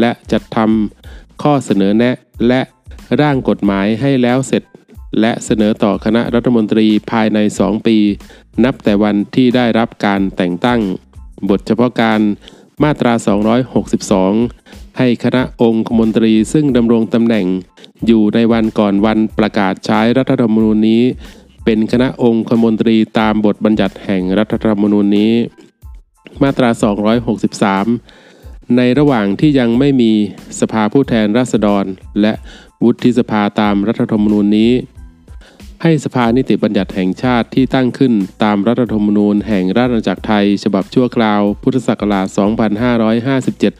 [0.00, 2.16] และจัดทำข้อเสนอแนะ
[2.48, 2.60] และ
[3.20, 4.62] ร่างกฎหมายให้แล้วเสร็จ
[5.20, 7.96] และเสนอต่อคณะรัฐมนตรีภายใน 2 ปี
[8.64, 10.80] นับแต่วันที่ได้รับการแต่งตั้ง
[11.48, 12.20] บทเฉพาะการ
[12.82, 13.12] มาตรา
[14.20, 17.46] 262 ให้คณะองคมนตรีซึ่งดำรงตำแหน่ง
[18.06, 21.02] อยู่ในวันก่อนวันประกาศใช้รัฐธรรมนูญนี้
[21.64, 25.32] เป็นคณะองคมนตรีตามบทบัญญัติแห่งรัฐธรรมนูญนี้
[26.42, 26.70] มาตรา
[27.92, 30.12] 263 ในระหว่างที่ยังไม่มี
[30.60, 31.84] สภาผู้แทนราษฎร
[32.20, 32.32] และ
[32.84, 34.72] วุฒิสภาตามรัฐธรรมนูญนี้
[35.82, 42.26] ให้สภานิติบัญญัติแห่งชาติที่ตั้งขึ้นตามรัฐธรรมนูญแห่งราชอาณาจักรไทย ฉบับชั่วคราวพุทธศักราช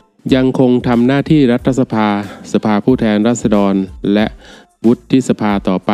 [0.02, 2.08] 2557 ยังคงทำหน้าที่รัฐสภา
[2.52, 3.74] สภาผู้แทนราษฎร
[4.14, 4.26] และ
[4.86, 5.92] วุฒิสภาต่อไป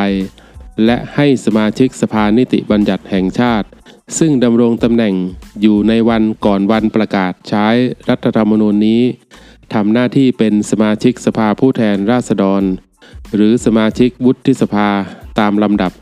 [0.84, 3.66] และให้สมาชิกสภานิติบัญญัติแห่งชาติ
[4.18, 5.14] ซึ่งดำรงตำแหน่ง
[5.60, 7.66] อยู่ในวันก่อนวันประกาศใช้
[8.08, 9.02] รัฐธรรมนูญนี้
[9.74, 12.62] ทำหน้าที่เป็นสมาชิกสภาผู้แทนราษฎร
[13.34, 14.88] หรือสมาชิกวุฒิสภา
[15.40, 15.92] ตามลำดับ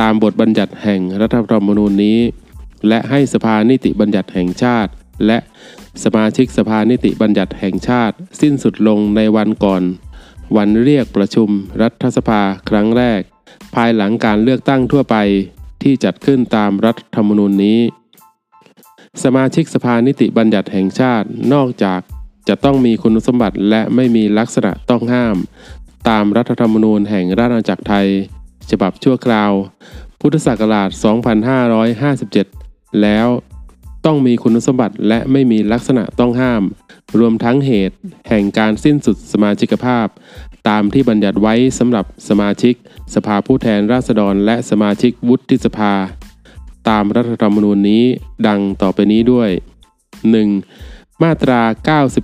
[0.00, 2.18] ตามบทบัญญัติแห่งรัฐธรรมนูญนี้
[2.88, 4.90] และให้สภานิติบัญญัติแห่งชาติ
[5.26, 5.38] และ
[6.04, 9.82] สมาชิกสภานิติบัญญัติแห่งชาติ สิ้นสุดลงในวันก่อน
[10.56, 11.48] วันเรียกประชุม
[11.82, 13.20] รัฐสภาครั้งแรก
[13.74, 15.16] ภายหลังการเลือกตั้งทั่วไป
[15.82, 17.80] ที่จัดขึ้นตามรัฐธรรมนูญนี้
[19.24, 22.00] สมาชิกสภานิติบัญญัติแห่งชาตินอกจาก
[22.48, 25.36] จะต้องมีคุณสมบัติและไม่มีลักษณะต้องห้าม
[26.08, 28.08] ตามรัฐธรรมนูญแห่งราชอาณาจักรไทย
[28.70, 29.52] ฉบับชั่วคราว
[30.20, 30.90] พุทธศักราช
[31.74, 33.28] 2557 แล้ว
[34.06, 36.62] ต้องมีคุณสมบัติและไม่มีลักษณะต้องห้าม
[37.18, 37.96] รวมทั้งเหตุ
[38.28, 40.06] แห่งการสิ้นสุดสมาชิกภาพ
[40.68, 42.74] ตามที่บัญญัติไว้สำหรับสมาชิก
[43.14, 45.92] สภาผู้แทนราษฎรและสมาชิกวุฒิสภา
[46.88, 48.04] ตามรัฐธรรมนูญนี้
[48.46, 49.50] ดังต่อไปนี้ด้วย
[50.36, 51.22] 1.
[51.22, 51.60] มาตรา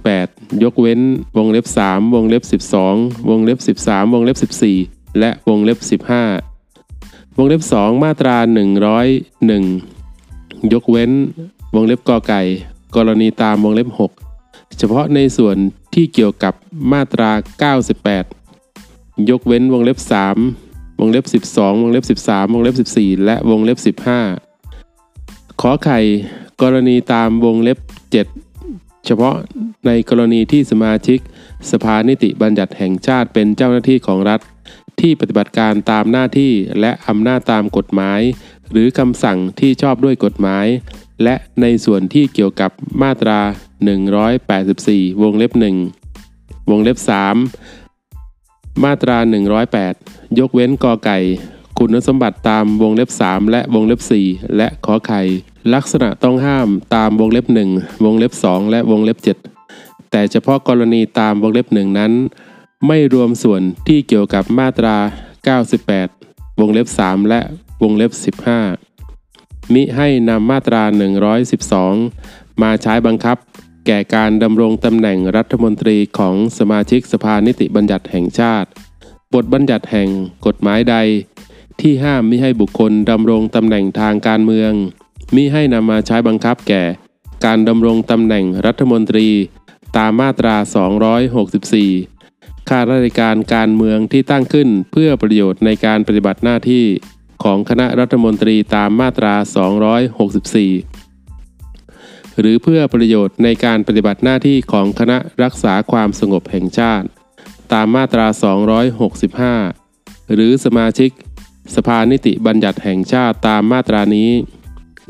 [0.03, 1.01] 98 ยกเว้น
[1.37, 6.03] วงเล็บ 3 วงเล็บ 12 วงเล็บ 13 วงเล็บ 14 และวงเล็บ
[6.59, 8.37] 15 วงเล็บ 2 มาตรา
[9.95, 11.12] 101ยกเว้น
[11.75, 12.41] วงเล็บกอไก่
[12.97, 13.89] กรณีตามวงเล็บ
[14.33, 15.57] 6 เฉพาะในส่วน
[15.95, 16.55] ที่เกี่ยวกับ
[16.93, 17.31] มาตรา
[18.49, 19.99] 98 ยกเว้นวงเล็บ
[20.49, 23.97] 3 วงเล็บ 12 วงเล็บ 13 วงเล็บ 14 และวงเล็บ
[24.69, 26.01] 15 ขอไข่
[26.63, 27.79] กรณีตามวงเล็บ
[28.39, 29.35] 7 เฉพาะ
[29.87, 31.19] ในกรณีที่สมาชิก
[31.71, 34.41] สภานิติบัญญัติแห่งชาติเป็นเจ้าหน้าที่ของรัฐ
[35.01, 38.21] ที่ปฏิบัติการตามหน้าที่และอำนาจตามกฎหมาย
[38.71, 40.67] หรือคำสั่งที่ชอบด้วยกฎหมาย
[41.22, 42.70] และในส่วนที่เกี่ยวกับ
[43.03, 43.40] มาตรา
[44.57, 45.53] 184 วงเล็บ
[46.09, 46.98] 1 วงเล็บ
[47.88, 49.16] 3 มาตรา
[49.79, 51.18] 108 ยกเว้นกอไก่
[51.79, 55.20] คุณสมบัติตามวงเล็บ 3 และวงเล็บ 4 และขอไข่
[55.75, 59.18] ลักษณะต้องห้ามตามวงเล็บ 1 วงเล็บ 2 และวงเล็บ
[59.64, 62.12] 7 แต่เฉพาะกรณีตามวงเล็บ 1 นั้น
[62.87, 64.96] ไม่รวมส่วนที่เกี่ยวกับมาตรา
[65.79, 67.40] 98 วงเล็บ 3 และ
[67.83, 68.91] วงเล็บ 15
[69.75, 70.83] มิให้นำมาตรา
[71.73, 73.37] 112 มาใช้บังคับ
[73.87, 78.69] แก่การดำรงตำแหน่งรัฐมนตรีของสมาชิกสภานิติบัญญัติแห่งชาติ
[79.35, 80.09] บทบัญญัติแห่ง
[80.47, 80.97] กฎหมายใด
[81.81, 84.73] ที่ห้ามมิให้บุคคลดำรงตำแหน่งทางการเมือง
[85.35, 86.83] มิให้นำมาใช้บังคับแก่
[87.45, 89.29] การดำรงตำแหน่งรัฐมนตรี
[89.97, 90.57] ตามมาตรา
[91.43, 96.85] 264 ข้าราชการการเมืองที่ตั้งขึ้นเพื่อประโยชน์ในการปฏิบัติหน้าที่
[97.42, 99.35] ของคณะรัฐมนตรีตามมาตรา
[101.02, 107.07] 264 หรือเพื่อประโยชน์ในการปฏิบัติหน้าที่ของคณะรักษาความสงบแห่งชาติ
[107.72, 108.26] ตามมาตรา
[109.50, 111.11] 265 หรือสมาชิก
[111.76, 114.31] สภานิติบัญญัติแห่งชาติตามมาตรานี้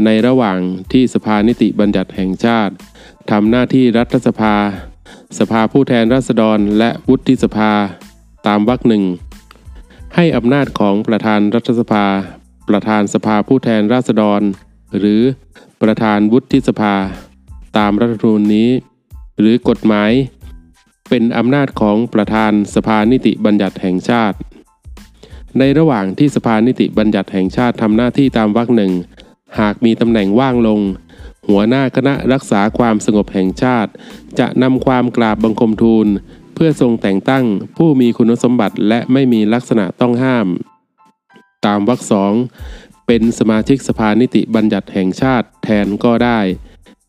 [0.05, 0.59] ในระหว่าง
[0.93, 2.73] ที่สภานิติบัญญัติแห่งชาติ
[3.31, 4.55] ทำหน้าที่รัฐสภา
[5.39, 7.73] สภาผู้แทนราษฎรและวุฒิสภา
[8.47, 9.05] ตามวรรคหนึ่ง
[10.17, 12.07] ให้อำนาจของประธานรัฐสภา
[12.69, 14.43] ประธานสภาผู้แทนราษฎร
[14.99, 15.23] หรือ
[15.83, 16.95] ประธานวุฒิสภา
[17.79, 18.71] ตามรัฐธรรมนูญนี้
[19.39, 20.11] หรือกฎหมาย
[21.09, 24.37] เป็นอำนาจของประธานสภานิติบัญญัติแห่งชาติ
[25.59, 28.93] ในระหว่างที่สภานิติบัญญัติแห่งชาติทำหน้าที่ตามวรรคหนึ่ง
[29.61, 30.81] หากมีตำแหน่งว่างลง
[31.49, 33.91] หัวหน้าคณะรักษาความสงบแห่งชาติ
[34.39, 36.09] จะนำความกราบบังคมทูล
[36.55, 37.45] เพื่อทรงแต่งตั้ง
[37.77, 40.47] ผู้มีคุณสมบัติและไม่มีลักษณะต้องห้าม
[41.67, 42.33] ตามวรรคสอง
[43.07, 46.41] เป็นสมาชิกสภานิติบัญญัติแห่งชาติแทนก็ได้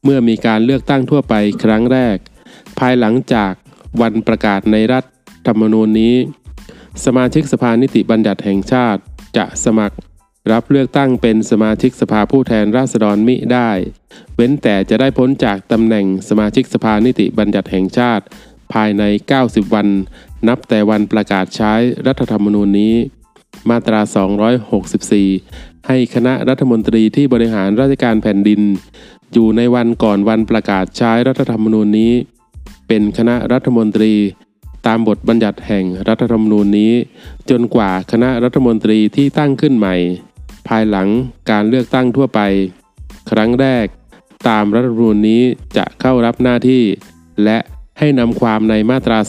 [0.03, 2.17] เมื่อมีการเลือกตั้งทั่วไปครั้งแรก
[2.79, 3.53] ภายหลังจาก
[4.01, 5.03] วันประกาศในรัฐ
[5.47, 6.15] ธรรมนูญนี้
[7.05, 9.01] สมาชิกสภานิติบัญญัติแห่งชาติ
[9.37, 9.97] จะสมัคร
[10.51, 13.71] รับเลือกตั้งเป็นสมาชิกสภาผู้แทนราษฎรมิได้
[14.35, 18.23] เว้นแต่จะได้พ้นจากตำแหน่งสมาชิกสภานิติบัญญัติแห่งชาติ
[18.73, 19.03] ภายใน
[19.39, 19.87] 90 วัน
[20.47, 21.73] นับแต่วันประกาศใช้
[22.07, 22.95] รัฐธรรมนูญนี้
[23.69, 23.99] มาตรา
[25.13, 28.61] 264 ให้คณะรัฐมนตรีที่บริหารราชการแผ่นดิน
[29.33, 32.13] อยู่ในวันก่อนวันประกาศใช้รัฐธรรมนูญนี้
[32.87, 34.13] เป็นคณะรัฐมนตรี
[34.87, 36.93] ตามบทบัญญัติแห่งรัฐธรรมนูญนี้
[37.49, 39.95] จนกว่าคณะรัฐมนตรีที่ตั้งขึ้นใหม่
[40.67, 41.07] ภายหลัง
[41.51, 42.39] การเลือกตั้งทั่วไป
[43.31, 43.85] ครั้งแรก
[44.49, 45.43] ตามรัฐธรรมนูญนี้
[45.77, 46.83] จะเข้ารับหน้าที่
[47.43, 47.57] และ
[47.99, 49.19] ให้นำความในมาตรา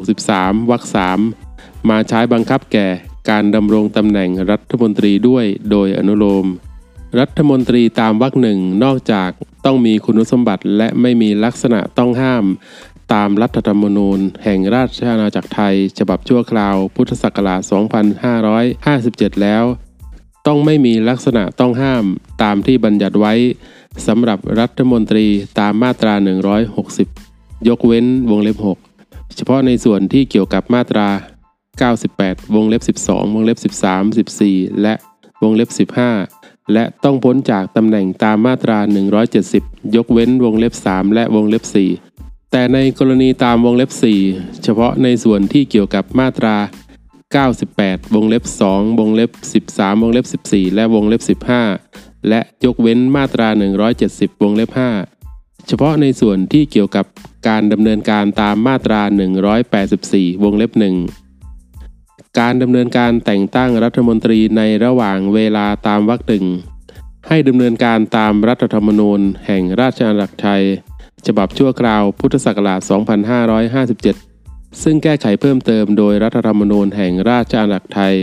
[0.00, 0.82] 263 วรรค
[1.36, 2.88] 3มาใช้บังคับแก่
[3.30, 6.46] การดำรงตำแหน่งรัฐมนตรีด้วยโดยอนุโลม
[7.18, 9.30] รัฐมนตรีตามวรรคหนึ่งนอกจาก
[9.64, 12.44] ต้องมีคุณสมบัติและไม่มีลักษณะต้องห้าม
[13.12, 17.60] ตามรัฐธรรมนูญ แห่งราชอาณาจักรไทย ฉบับชั่วคราว พุทธศักราช
[18.32, 19.64] 2557 แล้ว
[20.46, 22.04] ต้องไม่มีลักษณะต้องห้าม
[22.42, 23.34] ตามที่บัญญัติไว้
[24.06, 25.26] สำหรับรัฐมนตรี
[25.58, 26.14] ตามมาตรา
[26.78, 27.27] 160
[27.68, 28.56] ยกเว้นวงเล็บ
[28.96, 31.08] 6 เฉพาะในส่วนที่เกี่ยวกับมาตรา
[31.82, 34.94] 98 วงเล็บ 12 วงเล็บ 13 14 และ
[35.42, 38.78] วงเล็บ 15 และต้องพ้นจากตำแหน่งตามมาตรา
[39.36, 41.64] 170 ยกเว้นวงเล็บ 3 และวงเล็บ
[42.04, 43.90] 4 แต่ในกรณีตามวงเล็บ
[44.26, 46.56] 4 เฉพาะในส่วนที่เกี่ยวกับมาตรา
[47.34, 49.30] 98 วงเล็บ 2 วงเล็บ
[49.68, 51.40] 13 วงเล็บ 14 และวงเล็บ
[51.78, 53.48] 15 และยกเว้นมาตรา
[53.96, 55.17] 170 วงเล็บ 5
[55.68, 57.06] เฉพาะในส่วนที่เกี่ยวกับ
[57.48, 59.00] การดำเนินการตามมาตรา
[59.72, 60.72] 184 วงเล็บ
[61.56, 66.44] 1การดำเนินการแต่งตั้งรัฐมนตรีในระหว่างเวลาตามวรรคหนึ่ง
[67.28, 70.62] ให้ดำเนินการตามรัฐธรรมนูญแห่งราชอาณาจักรไทย
[71.26, 72.80] ฉบับชั่วคราวพุทธศักราช
[74.02, 78.14] 2557 ซึ่งแก้ไขเพิ่มเติมโดยรัฐธรรมนูญแห่งราชอาณาจักรไทย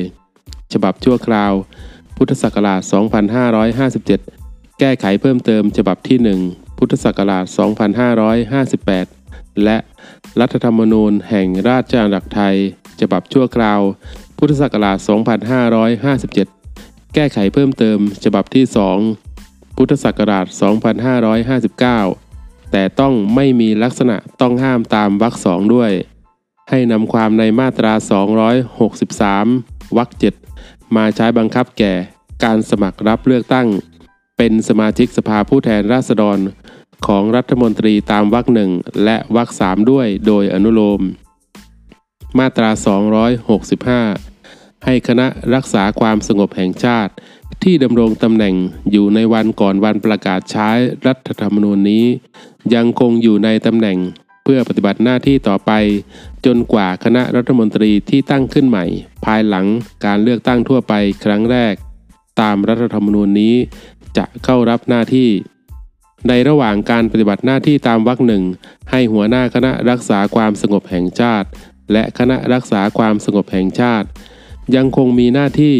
[0.74, 1.54] ฉบับชั่วคราว
[2.18, 2.82] พุทธศักราช
[4.00, 7.46] 2557 แก้ไขเพิ่มเติมฉบับที่ 1 พุทธศักราช
[8.76, 9.78] 2558 และ
[10.40, 12.56] รัฐธรรมนูญแห่งราชอาณาจักรไทย
[13.02, 13.82] ฉบับชั่วคราว
[14.38, 14.98] พุทธศักราช
[16.46, 18.66] 2557 แก้ไขเพิ่มเติม ฉบับที่
[19.22, 20.46] 2 พุทธศักราช
[22.00, 25.92] 2559 แต่ต้องไม่มีลักษณะต้องห้ามตามวรรคสองด้วย
[26.70, 27.94] ให้นำความในมาตรา
[28.76, 30.10] 263 วรรค
[30.54, 31.94] 7มาใช้บังคับแก่
[32.44, 33.68] การสมัครรับเลือกตั้ง
[34.38, 36.38] เป็นสมาชิกสภาผู้แทนราษฎร
[37.08, 38.72] ของรัฐมนตรีตามวรรคหนึ่ง
[39.04, 41.02] และวรรคสามด้วยโดยอนุโลม
[42.40, 42.70] มาตรา
[44.18, 47.14] 265 ให้คณะรักษาความสงบแห่งชาติ
[47.64, 48.56] ที่ดำรงตำแหน่ง
[48.92, 50.70] อยู่ในวันก่อนวันประกาศใช้
[51.08, 52.06] รัฐธรรมนูญนี้
[52.74, 53.98] ยังคงอยู่ในตำแหน่ง
[54.44, 55.72] เพื่อปฏิบัติหน้าที่ต่อไป
[56.46, 58.86] จนกว่าคณะรัฐมนตรีที่ตั้งขึ้นใหม่
[59.26, 59.66] ภายหลัง
[60.06, 61.74] การเลือกตั้งทั่วไปครั้งแรก
[62.42, 63.56] ตามรัฐธรรมนูญนี้
[64.18, 65.30] จะเข้ารับหน้าที่
[66.28, 68.44] ในระหว่างการปฏิบัติหน้าที่ตามวรรคหนึ่ง
[68.92, 71.48] ให้หัวหน้าคณะรักษาความสงบแห่งชาติ
[71.92, 74.08] และคณะรักษาความสงบแห่งชาติ
[74.76, 75.78] ยังคงมีหน้าที่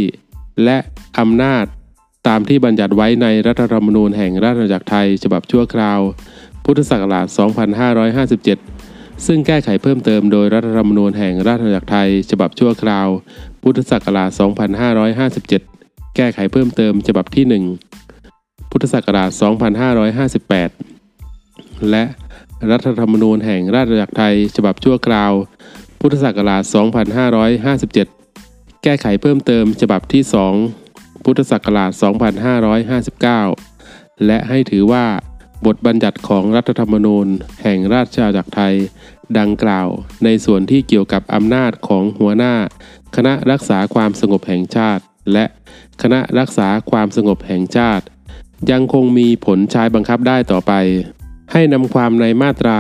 [0.64, 0.78] และ
[1.20, 1.66] อำนาจ
[2.28, 6.00] ตามที่บัญญัติไว้ในรัฐธรรมนูญแห่งราชอาณาจักรไทย ฉบับชั่วคราว
[6.64, 7.28] พุทธศักราช
[8.46, 13.08] 2557 ซึ่งแก้ไขเพิ่มเติมโดยรัฐธรรมนูญแห่งราชอาณาจักรไทย ฉบับชั่วคราว
[13.62, 14.30] พุทธศักราช
[15.24, 18.05] 2557 แก้ไขเพิ่มเติมฉบับที่ 1
[18.78, 19.30] พุทธศักราช
[20.96, 22.04] 2558 และ
[22.72, 25.32] รัฐธรรมนูญแห่งราชอาณาจักรไทย ฉบับชั่วคราว
[26.00, 26.64] พุทธศักราช
[27.94, 30.24] 2557 แก้ไขเพิ่มเติมฉบับที่
[30.74, 31.92] 2 พุทธศักราช
[33.48, 35.06] 2559 และให้ถือว่า
[35.66, 37.28] บทบัญญัติของรัฐธรรมนูญ
[37.64, 38.76] แห่งราชอาณาจักรไทย
[39.40, 39.88] ดังกล่าว
[40.24, 42.54] ในส่วนที่เกี่ยวกับอำนาจของหัวหน้า
[43.16, 45.46] คณะรักษาความสงบแห่งชาติ และ
[46.02, 48.06] คณะรักษาความสงบแห่งชาติ
[48.72, 50.74] ยังคงมีผลใช้บังคับได้ต่อไป
[51.52, 52.78] ให้นำความในมาตรา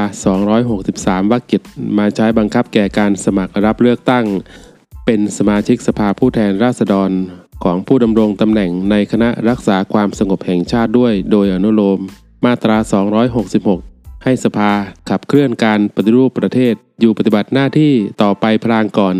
[0.63, 1.61] 263 วรรคกิจ
[1.97, 4.25] มาใช้บังคับแก่การสมัครรับเลือกตั้ง
[5.05, 7.11] เป็นสมาชิกสภาผู้แทนราษฎร
[7.63, 11.99] ของผู้ดำรงตำแหน่งในคณะรักษาความสงบแห่งชาติด้วย โดยอนุโลม
[12.45, 12.77] มาตรา
[13.51, 14.71] 266 ให้สภา
[15.09, 19.15] ขับเคลื่อนการปฏิรูปประเทศอยู่ปฏิบัติหน้าที่ต่อไปพลางก่อน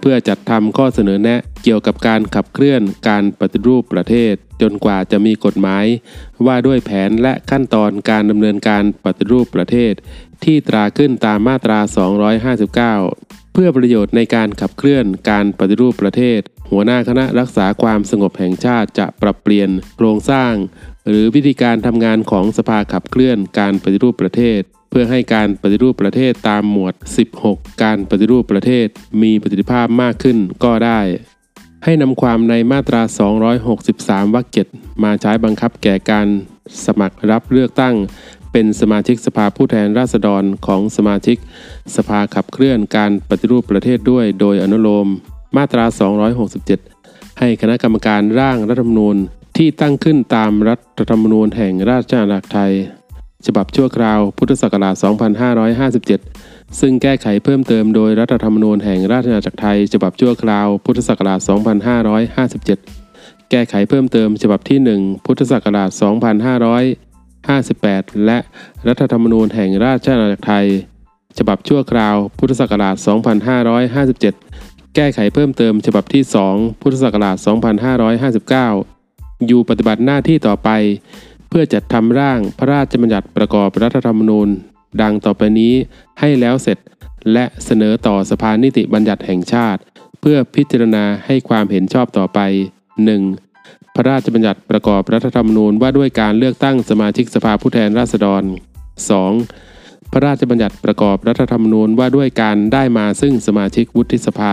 [0.00, 5.86] เพื่อจัดทำข้อเสนอแนะเกี่ยวกับการขับเคลื่อนการปฏิรูปประเทศ จนกว่าจะมีกฎหมาย
[6.46, 9.92] ว่าด้วยแผนและขั้นตอนการดำเนินการปฏิรูปประเทศ
[10.44, 11.78] ที่ตราขึ้นตามมาตรา
[13.06, 20.52] 259 เพื่อประโยชน์ในการขับเคลื่อนการปฏิรูปประเทศ หัวหน้าคณะรักษาความสงบแห่งชาติจะปรับเปลี่ยนโครงสร้าง
[21.08, 26.94] หรือวิธีการทำงานของสภาขับเคลื่อนการปฏิรูปประเทศ เพื่อให้การปฏิรูปประเทศตามหมวด
[27.38, 28.86] 16 การปฏิรูปประเทศ
[29.22, 31.00] มีประสิทธิภาพมากขึ้นก็ได้
[31.84, 33.02] ให้นำความในมาตรา
[33.68, 34.66] 263 วรรคเจ็ด
[35.02, 36.26] มาใช้บังคับแก่การ
[36.84, 37.94] สมัครรับเลือกตั้ง
[38.52, 41.36] เป็นสมาชิกสภาผู้แทนราษฎรของสมาชิก
[41.96, 45.08] สภาขับเคลื่อนการปฏิรูปประเทศด้วยโดยอนุโลม
[45.56, 45.84] มาตรา
[46.62, 49.16] 267 ให้คณะกรรมการร่างรัฐธรรมนูญ
[49.56, 52.72] ที่ตั้งขึ้นตามรัฐธรรมนูญแห่งราชอาณาจักรไทย
[53.46, 54.94] ฉบับชั่วคราว พุทธศักราช
[56.06, 61.40] 2557 ซึ่งแก้ไขเพิ่มเติมโดยรัฐธรรมนูญแห่งราชอาณาจักรไทย ฉบับชั่วคราว พุทธศักราช
[62.84, 65.90] 2557 แก้ไขเพิ่มเติม ฉบับที่ 1 พุทธศักราช
[67.08, 68.38] 2558 และ
[68.88, 70.66] รัฐธรรมนูญแห่งราชอาณาจักรไทย
[71.38, 72.96] ฉบับชั่วคราว พุทธศักราช
[73.74, 76.22] 2557 แก้ไขเพิ่มเติม ฉบับที่
[76.52, 77.36] 2 พุทธศักราช
[78.82, 80.68] 2559 อยู่ปฏิบัติหน้าที่ต่อไป
[81.50, 84.48] เพื่อจัดทำร่างพระราชบัญญัติประกอบรัฐธรรมนูญ
[85.02, 85.74] ดังต่อไปนี้
[86.20, 86.78] ให้แล้วเสร็จ
[87.32, 89.80] และเสนอต่อสภานิติบัญญัติแห่งชาติ
[90.20, 92.38] เพื่อพิจารณาให้ความเห็นชอบต่อไป
[93.18, 93.94] 1.
[93.94, 98.42] พระราชบัญญัติประกอบรัฐธรรมนูญว่าด้วยการเลือกตั้งสมาชิกสภาผู้แทนราษฎร
[99.28, 100.12] 2.
[100.12, 104.52] พระราชบัญญัติประกอบรัฐธรรมนูญว่าด้วยการได้มาซึ่งสมาชิกวุฒิสภา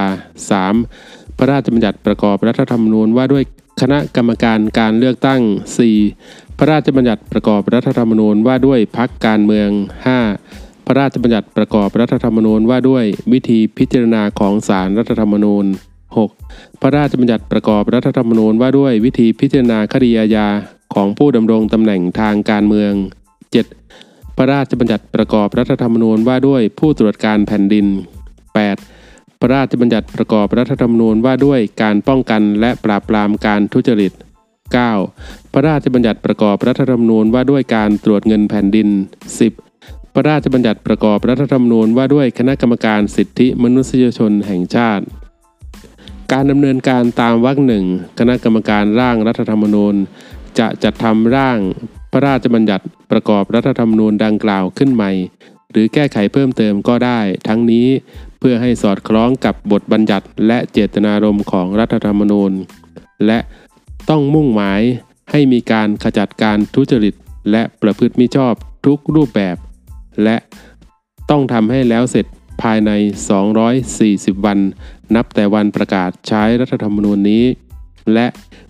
[0.70, 1.38] 3.
[1.38, 3.44] พระราชบัญญัติประกอบรัฐธรรมนูญว่าด้วย
[3.82, 5.42] คณะกรรมการการเลือกตั้ง
[6.18, 6.47] 4.
[6.60, 9.70] พระราชบัญญัติประกอบรัฐธรรมนูญว่าด้วยพักการเมือง
[10.28, 10.86] 5.
[10.86, 15.66] พระราชบัญญัติประกอบรัฐธรรมนูญว่าด้วยวิธีพิจารณาของศาลรัฐธรรมนูญ
[16.24, 16.82] 6.
[16.82, 20.48] พระราชบัญญัติประกอบรัฐธรรมนูญว่าด้วยวิธีพิจารณาคดีอาญา
[20.94, 22.94] ของผู้ดำรงตำแหน่งทางการเมือง
[23.66, 24.38] 7.
[24.38, 27.86] พระราชบัญญัติประกอบรัฐธรรมนูญว่าด้วยผู้ตรวจการแผ่นดิน
[28.64, 29.40] 8.
[29.40, 34.14] พระราชบัญญัติประกอบรัฐธรรมนูญว่าด้วยการป้องกันและปราบปรามการทุจริต
[34.94, 35.54] 9.
[35.54, 38.88] พระราชบัญญัติประกอบรัฐธรรมนูญว่าด้วยการตรวจเงินแผ่นดิน
[39.52, 40.14] 10.
[40.14, 45.06] พระราชบัญญัติประกอบรัฐธรรมนูญว่าด้วยคณะกรรมการสิทธิมนุษยชนแห่งชาติ
[46.34, 47.86] การดำเนินการตามวรรคหนึ่ง
[48.20, 49.96] คณะกรรมการร่างรัฐธรรมนูญ
[50.60, 51.60] จะจัดทำร่าง
[52.12, 55.12] พระราชบัญญัติประกอบรัฐธรรมนูญดังกล่าวขึ้นใหม่
[55.72, 57.88] หรือแก้ไขเพิ่มเติมก็ได้ ทั้งนี้
[58.40, 62.52] เพื่อให้สอดคล้องกับบทบัญญัติและเจตนารมณ์ของรัฐธรรมนูญ
[63.26, 63.40] และ
[64.10, 64.82] ต้องมุ่งหมาย
[65.32, 67.14] ให้มีการขจัดการทุจริต
[67.52, 68.54] และประพฤติมิชอบ
[68.86, 69.58] ทุกรูปแบบ
[70.24, 70.38] และ
[71.30, 72.26] ต้องทำให้แล้วเสร็จ
[72.62, 72.92] ภายใน
[73.70, 74.60] 240 วัน
[75.16, 77.46] นับแต่วันประกาศใช้รัฐธรรมนูญนี้
[78.14, 78.28] และ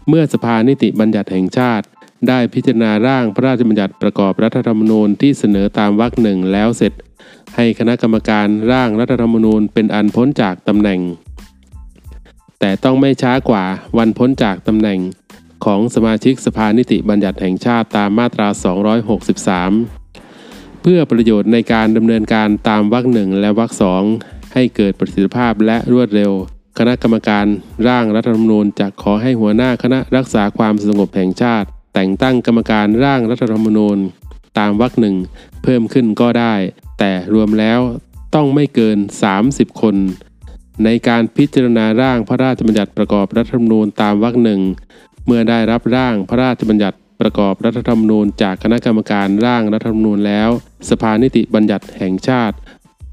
[0.07, 1.85] เมื่อสภานิติบัญญัติแห่งชาติ
[2.27, 6.93] ได้พิจารณาร่างพระราชบัญญัติประกอบรัฐธรรมนูญที่เสนอตามวรรคหนึ่งแล้วเสร็จ
[7.55, 11.01] ให้คณะกรรมการร่างรัฐธรรมนูญเป็นอันพ้นจากตำแหน่ง
[12.59, 13.63] แต่ต้องไม่ช้ากว่า
[13.97, 14.99] วันพ้นจากตำแหน่ง
[15.65, 19.97] ของสมาชิกสภานิติบัญญัติแห่งชาติตามมาตรา 263
[20.89, 24.03] พื่อประโยชน์ในการดำเนินการตามวรรคหนึ่งและวรรคสอง
[24.53, 26.31] ให้เกิดประสิทธิภาพและรวดเร็ว
[26.77, 27.45] คณะกรรมการ
[27.87, 33.97] ร่างรัฐธรรมนูญจะขอให้หัวหน้าคณะรักษาความสงบแห่งชาติ แต่งตั้งกรรมการร่างรัฐธรรมนูญ
[34.59, 35.15] ตามวรรคหนึ่ง
[35.63, 36.53] เพิ่มขึ้นก็ได้
[36.99, 37.79] แต่รวมแล้ว
[38.35, 38.97] ต้องไม่เกิน
[39.39, 39.95] 30 คน
[40.83, 44.61] ในการพิจารณาร่างพระราชบัญญัติประกอบรัฐธรรมนูญตามวรรคหนึ่ง
[45.27, 50.49] เมื่อได้รับร่างพระราชบัญญัติประกอบรัฐธรรมนูญจากคณะกรรมการร่างรัฐธรรมนูญแล้ว
[50.89, 52.55] สภานิติบัญญัติแห่งชาติ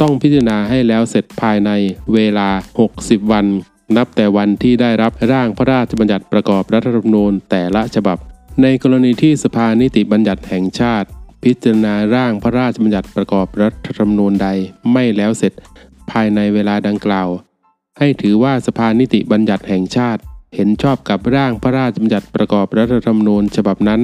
[0.01, 1.71] ต้องพิจารณาให้แล้วเสร็จภายใน
[2.15, 2.49] เวลา
[2.91, 3.47] 60 วัน
[3.97, 8.19] นับแต่วันที่ได้รับร่างพระราชบัญญัติประกอบรัฐธรรมนูญแต่ละฉบับ
[8.63, 11.09] ในกรณีที่สภานิติบัญญัติแห่งชาติ
[11.45, 14.49] พิจารณาร่างพระราชบัญญัติประกอบรัฐธรรมนูญใด
[14.93, 15.53] ไม่แล้วเสร็จ
[16.11, 17.29] ภายในเวลาดังกล่าว
[17.99, 20.21] ให้ถือว่าสภานิติบัญญัติแห่งชาติ
[20.55, 24.03] เห็นชอบกับร่างพระราชบัญญัติประกอบรัฐธรรมนูญฉบับนั้น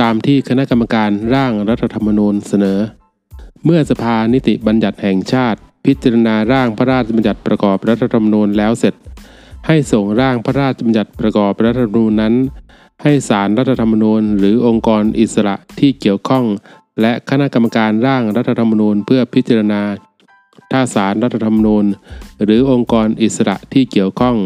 [0.00, 2.78] ตามที่คณะกรรมการร่างรัฐธรรมนูญเสนอ
[3.64, 8.94] เมื่อสภานิติบัญญัติแห่งชาติ พิจารณาร่างพระราชบัญญัติประกอบรัฐธรรมนูญแล้วเสร็จ
[9.66, 12.34] ให้ส่งร่างพระราชบัญญัติประกอบรัฐธรรมนูญนั้น
[13.02, 16.44] ให้ศารรัฐธรรมนูญ หรือองค์กรอิสระที่เกี่ยวข้อง
[17.00, 19.82] และคณะกรรมการร่างรัฐธรรมนูญเพื่อพิจารณา
[20.70, 21.84] ถ้าศารรัฐธรรมนูญ
[22.44, 24.36] หรือองค์กรอิสระที่เกี่ยวข้อง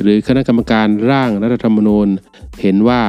[0.00, 2.08] หรือคณะกรรมการร่างรัฐธรรมนูญ
[2.60, 3.02] เห็นว่า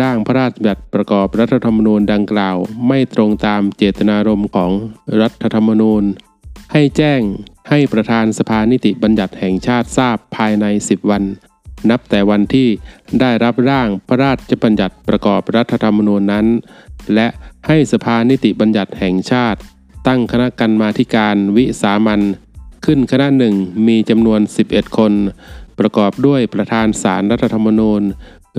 [0.00, 2.56] ร่างพระราชบัญญัติประกอบรัฐธรรมนูญดังกล่าว
[2.86, 4.70] ไม่ตรงตามเจตนารมณ์ของ
[5.20, 6.02] รัฐธรรมนูญ
[6.72, 7.20] ให้แจ้ง
[7.68, 11.22] ให้ประธานสภานิติบัญญัติแห่งชาติทราบภายใน 10 วัน
[11.90, 12.68] นับแต่วันที่
[13.20, 16.46] ได้รับร่างพระราชบัญญัติประกอบรัฐธรรมนูญนั้น
[17.14, 17.26] และ
[17.66, 19.60] ให้สภานิติบัญญัติแห่งชาติ
[20.06, 22.20] ตั้งคณะกรรมาการวิสามัน
[22.84, 23.54] ขึ้นคณะหนึ่ง
[23.86, 25.12] มีจำนวน 11 คน
[25.80, 28.02] ประกอบด้วยประธานศารรัฐธรรมนูญ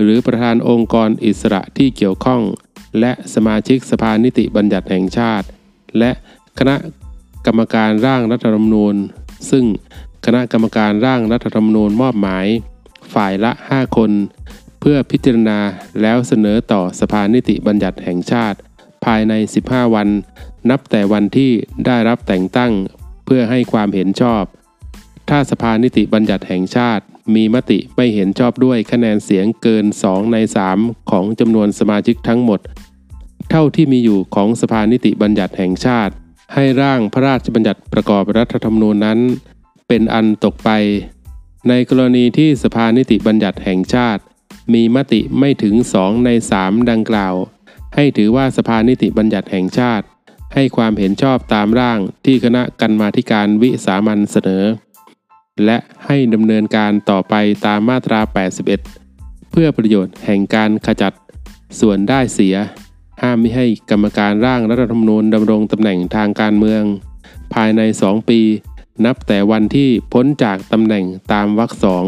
[0.00, 2.42] หรือประธานองค์กรอิสระที่เกี่ยวข้อง
[3.00, 5.46] และสมาชิกสภานิติบัญญัติแห่งชาติ
[5.98, 6.10] และ
[6.58, 6.76] คณะ
[7.46, 8.96] กรรมการร่างรัฐธรรมนูญ
[9.50, 9.64] ซึ่ง
[10.26, 12.46] คณะกรรมการร่างรัฐธรรมนูญมอบหมาย
[13.14, 14.10] ฝ่ายละ 5 คน
[14.80, 15.58] เพื่อพิจารณา
[16.02, 18.58] แล้วเสนอต่อสภานิติบัญญัติแห่งชาติ
[19.04, 19.32] ภายใน
[19.64, 20.08] 15 วัน
[20.70, 21.52] นับแต่วันที่
[21.86, 22.72] ได้รับแต่งตั้ง
[23.24, 24.44] เพื่อให้ความเห็นชอบ
[25.28, 27.04] ถ้าสภานิติบัญญัติแห่งชาติ
[27.34, 30.36] มีมติไม่เห็นชอบด้วยคะแนนเสียงเกิน 2 ใน
[30.74, 32.60] 3 ของจำนวนสมาชิกทั้งหมด
[33.50, 36.12] เท่าที่มีอยู่ของสภานิติบัญญัติแห่งชาติ
[36.54, 39.18] ให้ร่างพระราชบัญญัติประกอบรัฐธรรมนูญนั้น
[39.88, 40.70] เป็นอันตกไป
[41.68, 44.22] ในกรณีที่สภานิติบัญญัติแห่งชาติ
[44.74, 47.34] มีมติไม่ถึง 2 ใน 3 ดังกล่าว
[47.94, 50.06] ให้ถือว่าสภานิติบัญญัติแห่งชาติ
[50.54, 54.64] ให้ความเห็นชอบตามร่างที่คณะกรรมาการวิสามันเสนอ
[55.64, 57.34] และให้ดำเนินการต่อไป
[57.66, 58.20] ตามมาตรา
[58.86, 61.12] 81 เพื่อประโยชน์แห่งการขจัด
[61.80, 62.56] ส่วนได้เสีย
[63.22, 66.82] ห้ามไม่ให้กรรมการร่างรัฐธรรมนูญดำรงตำแหน่งทางการเมือง
[67.54, 68.40] ภายใน 2 ปี
[69.04, 72.04] นับแต่วันที่พ้นจากตำแหน่งตามวรรคสอง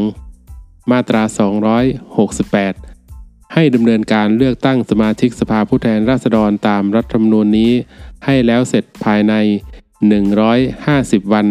[0.90, 1.22] มาตรา
[2.58, 7.72] 268 ให้ดำเนินการเลือกตั้งสมาชิกสภาผู้แทนราษฎรตามรัฐธรรมนูญนี้
[8.24, 9.34] ให้แล้วเสร็จภายใน
[10.14, 11.46] 150 วัน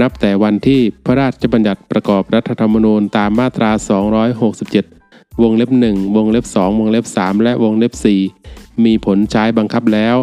[0.00, 3.70] นับแต่วันที่พระราชบัญญัติประกอบรัฐธรรมนูญตามมาตรา
[4.56, 7.92] 267 วงเล็บ 1 วงเล็บ 2 วงเล็บ 3 และวงเล็บ
[8.38, 10.16] 4 มีผลใช้บังคับแล้ว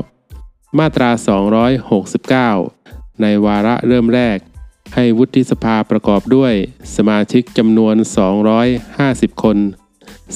[0.80, 1.09] มาตรา
[2.55, 4.38] 269 ในวาระเริ่มแรก
[4.95, 6.53] ให้วุฒิสภาประกอบด้วย
[6.95, 7.95] สมาชิกจำนวน
[8.70, 9.57] 250 คน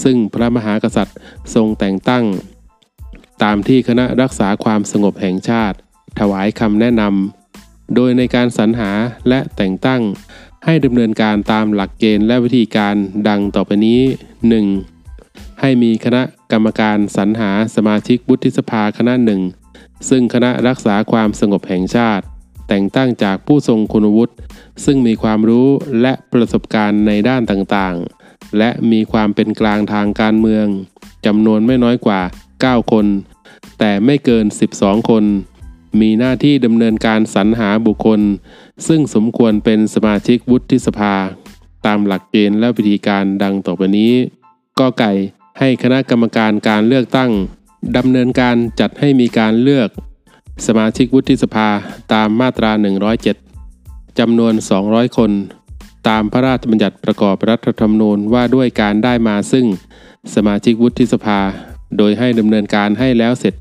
[0.04, 1.18] ซึ่งพระมหากษัตริย์
[1.54, 2.26] ทรงแต่งตั้ง
[3.44, 5.78] ตามที่คณะรักษาความสงบแห่งชาติ
[6.20, 7.43] ถวายคำแนะนำ
[7.96, 8.92] โดยในการสรรหา
[9.30, 10.02] และแต่งตั้ง
[10.66, 12.96] ให้ดำเนินการตามหลักเกณฑ์และวิธีการ
[13.28, 14.02] ดังต่อไปนี้
[14.82, 15.62] 1.
[15.62, 19.42] ให้มีคณะกรรมการสรรหาสมาชิกวุฒิสภาคณะหนึ่ง
[20.10, 22.24] ซึ่งคณะรักษาความสงบแห่งชาติ
[22.68, 24.34] แต่งตั้งจากผู้ทรงคุณวุฒิ
[24.86, 25.68] ซึ่งมีความรู้
[26.02, 30.68] และประสบการณ์ในด้านต่างๆ และมีความเป็นกลางทางการเมือง
[31.26, 32.22] จำนวนไม่น้อยกว่า
[32.58, 33.06] 9 คน
[33.80, 34.46] แต่ไม่เกิน
[34.78, 35.24] 12 คน
[36.02, 38.22] มีหน้าที่ดำเนินการสรรหาบุคคล
[38.88, 41.14] ซึ่งสมควรเป็นสมาชิกวุฒิสภา
[41.86, 44.14] ตามหลักเกณฑ์และวิธีการดังต่อไปนี้
[44.80, 45.12] ก็ไก่
[45.60, 47.32] ให้คณะกรรมการการเลือกตั้ง
[47.98, 49.90] ดำเนินการจัดให้มีการเลือก
[50.68, 51.68] สมาชิกวุฒิสภา
[52.14, 52.72] ตามมาตรา
[53.46, 54.54] 107จำนวน
[54.86, 55.32] 200 คน
[56.08, 59.66] ตามพระราชบัญญัติประกอบรัฐธรรมนูญว่าด้วยการได้มาซึ่ง
[60.36, 61.40] สมาชิกวุฒิสภา
[61.98, 63.54] โดยให้ดำเนินการให้แล้วเสร็จ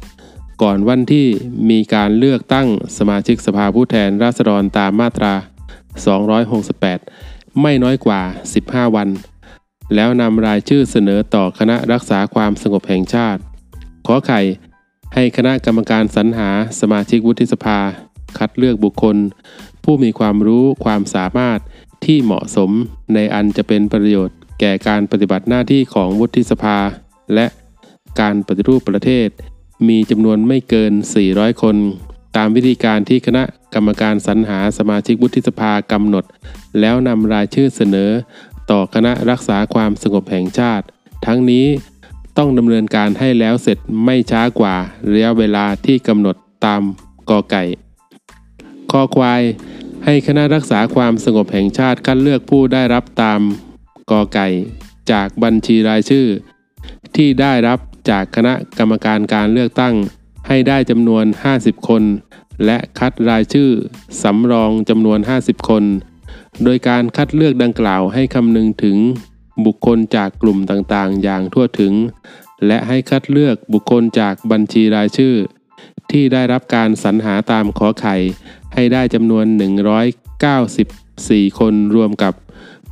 [0.63, 1.27] ก่อนวันที่
[1.71, 5.35] มีการเลือกตั้งสมาชิกสภาผู้แทนราษฎรตามมาตรา
[6.67, 8.21] 268 ไม่น้อยกว่า
[8.59, 9.09] 15 วัน
[9.95, 13.41] แล้วนำรายชื่อเสนอต่อคณะรักษาความสงบแห่งชาติ
[14.07, 14.41] ขอไข่
[15.15, 16.51] ให้คณะกรรมการสรรหา
[16.81, 17.79] สมาชิกวุฒิสภา
[18.39, 19.17] คัดเลือกบุคคล
[19.85, 21.59] ผู้มีความรู้ความสามารถ
[22.05, 22.71] ที่เหมาะสม
[23.15, 26.79] ในอันจะเป็นประโยชน์แก่การปฏิบัติหน้าที่ของวุฒิสภา
[27.35, 27.47] และ
[28.21, 29.29] การปฏิรูปประเทศ
[29.89, 30.93] มีจำนวนไม่เกิน
[31.27, 31.77] 400 คน
[32.37, 33.43] ตามวิธีการที่คณะ
[33.75, 36.25] กรรมการสรรหาสมาชิกวุฒิสภากำหนด
[36.81, 38.11] แล้วนำรายชื่อเสนอ
[38.71, 40.85] ต่อคณะรักษาความสงบแห่งชาติ
[41.27, 41.67] ทั้งนี้
[42.39, 44.77] ต้องดำเนินการให้แล้วเสร็จไม่ช้ากว่า
[45.13, 46.83] ระยะเวลาที่กำหนดตาม
[47.31, 47.63] กอไก่
[48.91, 49.43] คอควาย
[50.05, 53.41] ให้คณะรักษาความสงบแห่งชาติคัดเลือกผู้ได้รับตาม
[54.11, 54.49] กอไก่
[55.13, 56.27] จากบัญชีรายชื่อ
[57.17, 57.79] ที่ได้รับ
[58.09, 59.95] จากคณะกรรมการการเลือกตั้ง
[60.49, 61.25] ให้ได้จำนวน
[61.57, 62.03] 50 คน
[62.65, 63.71] และคัดรายชื่อ
[64.23, 65.85] สำรองจำนวน 50 คน
[66.65, 68.97] โดยการคัดเลือกดังกล่าวให้คำนึงถึง
[69.67, 71.93] บุคคลจากกลุ่มต่างๆ อย่างทั่วถึง
[72.67, 75.35] และให้คัดเลือกบุคคลจากบัญชีรายชื่อ
[76.11, 78.17] ที่ได้รับการสรรหาตามขอไข่
[78.75, 79.47] ให้ได้จำนวน
[80.53, 82.35] 194 คนรวมกับ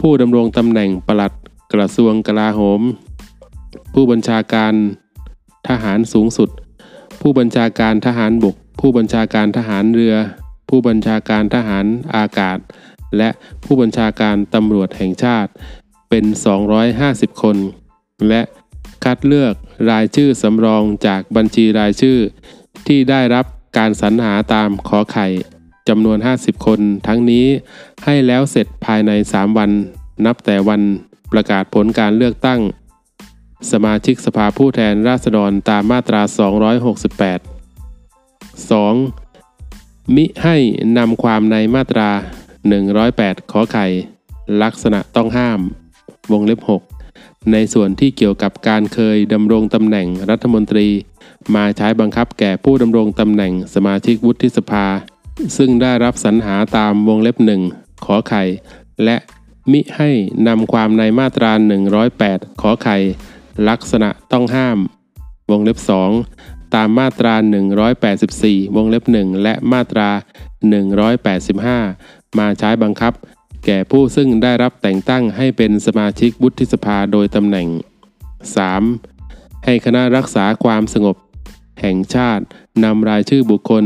[0.00, 1.32] ผู้ดำรงตำแหน่งปลัด
[1.72, 2.80] กระทรวงกลาโหม
[3.94, 4.72] ผู้บัญชาการ
[5.68, 6.50] ทหารสูงสุด
[7.20, 10.14] ผู้บัญชาการทหารบก ผู้บัญชาการทหารเรือ
[10.68, 12.58] ผู้บัญชาการทหารอากาศ
[13.16, 13.28] และ
[13.64, 15.50] ผู้บัญชาการตำรวจแห่งชาติ
[16.10, 16.24] เป็น
[16.84, 17.56] 250 คน
[18.28, 18.42] และ
[19.04, 19.54] คัดเลือก
[19.90, 22.18] รายชื่อสำรองจากบัญชีรายชื่อ
[22.86, 23.46] ที่ได้รับ
[23.78, 25.26] การสรรหาตามขอไข่
[25.88, 27.46] จำนวน 50 คน ทั้งนี้
[28.04, 29.70] ให้แล้วเสร็จภายใน 3 วัน
[30.26, 30.82] นับแต่วัน
[31.32, 32.60] ประกาศผลการเลือกตั้ง
[33.72, 36.22] สมาชิกสภาผู้แทนราษฎรตามมาตรา
[37.38, 37.50] 268
[38.70, 40.14] 2.
[40.14, 40.56] มิให้
[40.98, 42.10] นำความในมาตรา
[42.80, 43.86] 108 ขอไข่
[44.62, 45.60] ลักษณะต้องห้าม
[46.32, 46.60] วงเล็บ
[47.06, 50.88] 6 ในส่วนที่เกี่ยวกับการเคยดำรงตำแหน่งรัฐมนตรี
[51.54, 54.86] มาใช้บังคับแก่ผู้ดำรงตำแหน่งสมาชิกวุฒิสภา
[55.56, 57.62] ซึ่งได้รับสรรหาตามวงเล็บหนึ่ง
[58.04, 58.42] ขอไข่
[59.04, 59.16] และ
[59.72, 60.10] มิให้
[60.48, 61.52] นำความในมาตรา
[62.06, 62.98] 108 ขอไข่
[63.68, 64.78] ลักษณะต้องห้าม
[65.50, 65.78] วงเล็บ
[66.26, 67.34] 2 ตามมาตรา
[68.04, 70.08] 184 วงเล็บ 1 และมาตรา
[71.64, 73.12] 185 มาใช้บังคับ
[73.66, 77.68] แก่ผู้ซึ่งได้รับแต่งตั้งให้เป็นสมาชิกวุฒิสภาโดยตำแหน่ง
[78.86, 79.64] 3.
[79.64, 81.16] ให้คณะรักษาความสงบ
[81.80, 82.44] แห่งชาติ
[82.84, 83.84] นำรายชื่อบุคคล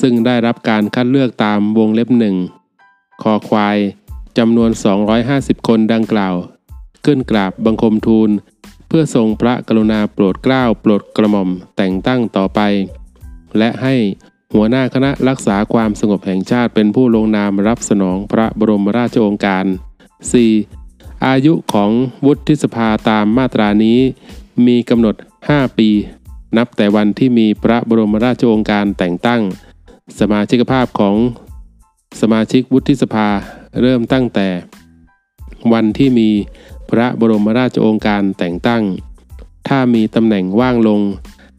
[0.00, 2.36] ซึ่งได้รับการคัดเลือกตามวงเล็บหนึ่ง
[3.22, 3.78] คอควาย
[4.38, 4.70] จำนวน
[5.18, 6.34] 250 คนดังกล่าว
[7.04, 8.30] ขึ้นกราบบังคมทูล
[8.96, 12.60] พื่อทรงพระกรุณาโปรดเกล้าโปรดกระหม่อมแต่งตั้งต่อไป
[13.58, 13.94] และให้
[14.54, 19.64] หัวหน้าคณะรักษาความสงบแห่งชาติเป็นผู้ลงนามรับสนองพระบรมราชโองการ
[20.44, 21.26] 4.
[21.26, 21.90] อายุของ
[22.26, 23.98] วุฒิสภาตามมาตรานี้
[24.66, 25.14] มีกำหนด
[25.46, 25.90] 5 ปี
[26.56, 29.42] นับแต่วันที่มีพระบรมราชโองการแต่งตั้ง
[30.20, 31.16] สมาชิกภาพของ
[32.20, 33.28] สมาชิกวุฒิสภา
[33.80, 34.48] เริ่มตั้งแต่
[35.72, 36.30] วันที่มี
[36.98, 38.82] ระบรมราชโองการแต่งตั้ง
[39.68, 41.00] ถ้ามีตำแหน่งว่างลง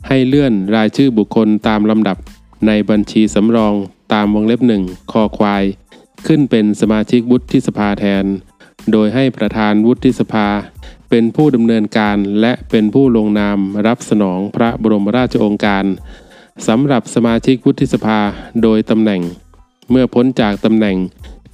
[0.07, 2.17] ให้เลื่อนรายชื่อบุคคลตามลำดับ
[2.67, 3.73] ในบัญชีสำรอง
[4.13, 5.63] ตามวงเล็บหนึ่งคอควาย
[6.27, 8.25] ขึ้นเป็นสมาชิกวุฒิสภาแทน
[8.91, 10.47] โดยให้ประธานวุฒิสภา
[11.09, 13.57] เป็นผู้ดำเนินการและเป็นผู้ลงนาม
[13.87, 15.85] รับสนองพระบรมราชโองการ
[16.67, 18.19] สำหรับสมาชิกวุฒิสภา
[18.63, 19.21] โดยตำแหน่ง
[19.89, 20.97] เมื่อพ้นจากตำแหน่ง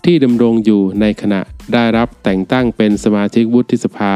[0.06, 1.42] ที่ดำรงอยู่ในขณะ
[1.74, 4.14] ได้รับแต่งตั้งเป็นสมาชิกวุฒิสภา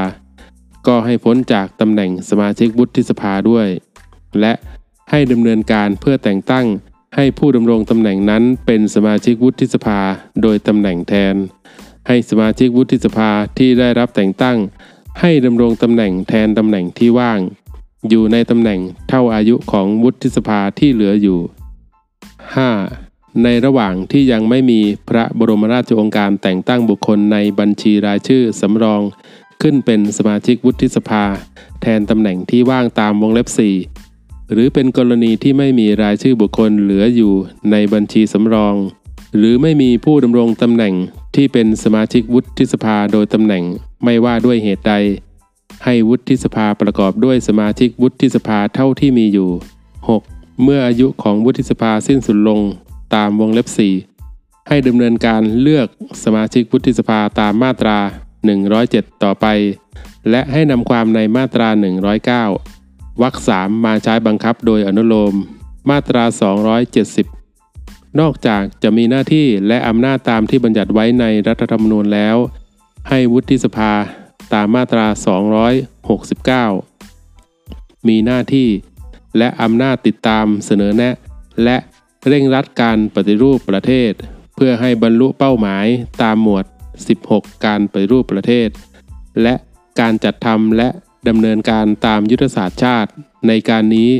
[0.88, 3.68] ก็ให้พ้นจากตำแหน่งสมาชิกวุฒิสภาด้วย
[4.40, 4.54] และ
[5.12, 6.66] ให้ดำเนินการเพื่อแต่งตั้ง
[7.16, 10.00] ให้ผู้ดำรงตำแหน่งนั้นเป็นสมาชิกวุฒิสภา
[10.42, 11.36] โดยตำแหน่งแทน
[12.08, 14.58] ให้สมาชิกวุฒิสภาที่ได้รับแต่งตั้ง
[15.22, 17.40] ให้ดำรงตำแหน่งแทนตำแหน่งที่ว่าง
[18.10, 18.80] อยู่ในตำแหน่ง
[19.10, 21.40] เท่าอายุของวุฒิสภาที่เหลืออยู่
[22.56, 23.05] 5.
[23.44, 24.80] ในระหว่างที่ยังไม่มี
[25.10, 29.02] พระบรมราชโองการแต่งตั้งบุคคลในบัญชีรายชื่อสำรอง
[29.62, 31.24] ขึ้นเป็นสมาชิกวุฒิสภา
[31.82, 33.48] แทนตำแหน่งที่ว่างตามวงเล็บ
[33.98, 37.34] 4 หรือเป็นกรณีที่ไม่มีรายชื่อบุคคลเหลืออยู่
[37.72, 38.76] ในบัญชีสำรอง
[39.38, 40.94] หรือไม่มีผู้ดำรงตำแหน่ง
[41.36, 43.64] ที่เป็นสมาชิกวุฒิสภาโดยตำแหน่ง
[44.04, 44.94] ไม่ว่าด้วยเหตุใด
[45.84, 49.50] ให้วุฒิสภาประกอบด้วยสมาชิกวุฒิสภาเท่าที่มีอยู่
[50.06, 50.64] 6.
[50.64, 52.62] เมื่ออายุของวุฒิสภาสิ้นสุดลง
[53.14, 53.68] ตามวงเล็บ
[54.14, 55.88] 4 ให้ดำเนินการเลือก
[56.24, 57.98] สมาชิกวุฒิสภาตามมาตรา
[58.62, 59.46] 107 ต่อไป
[60.30, 61.70] และให้นำความในมาตรา
[62.46, 65.34] 109วรรคสามมาใช้บังคับโดยอนุโลม
[65.90, 66.24] มาตรา
[67.42, 72.38] 270 นอกจากจะมีหน้าที่และอำนาจตามที่บัญญัติไว้ในรัฐธรรมนูญแล้ว
[73.10, 73.94] ให้วุฒิสภา
[74.54, 75.06] ตามมาตรา
[76.72, 78.70] 269 มีหน้าที่
[79.38, 81.16] และอำนาจติดตามเสนอแนะ
[81.64, 81.78] และ
[82.28, 84.12] เร่งรัดการปฏิรูปประเทศ
[84.56, 85.86] เพื่อให้บรรลุเป้าหมาย
[86.22, 86.66] ตามหมวด
[87.16, 88.70] 16 การปฏิรูปประเทศ
[89.42, 89.56] และ
[90.00, 90.90] การจัดทำและ
[91.28, 93.12] ดำเนินการตามยุทธศาสตร์ชาติ
[93.48, 94.12] ในการนี้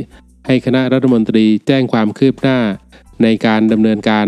[0.46, 2.58] ให้คณะรัฐมนตรีแจ้งความคืบหน้า
[3.22, 4.26] ในการดำเนินการ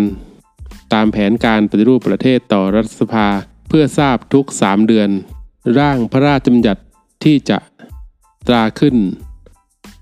[0.94, 3.28] ตามแผนการปฏิรูปประเทศต่อรัฐสภา
[3.68, 5.08] เพื่อทราบทุก 3 เดือน
[5.78, 6.82] ร่างพระราชบัญญัติ
[7.24, 7.58] ที่จะ
[8.48, 8.96] ตราขึ้น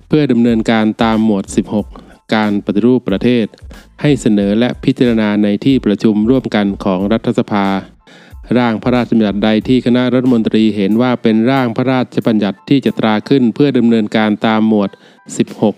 [0.09, 3.47] เพื่อดำเนินการตามหมวด 16 การปฏิรูปประเทศ
[4.03, 7.67] ให้เสนอและพิจารณาในที่ประชุมร่วมกันของรัฐสภา
[8.59, 14.91] ร่างพระราชบัญญัติใดที่คณะรัฐมนตรีเห็นว่าเป็นร่างพระราชบัญญัติที่จะตราขึ้นเพื่อดำเนินการตามหมวด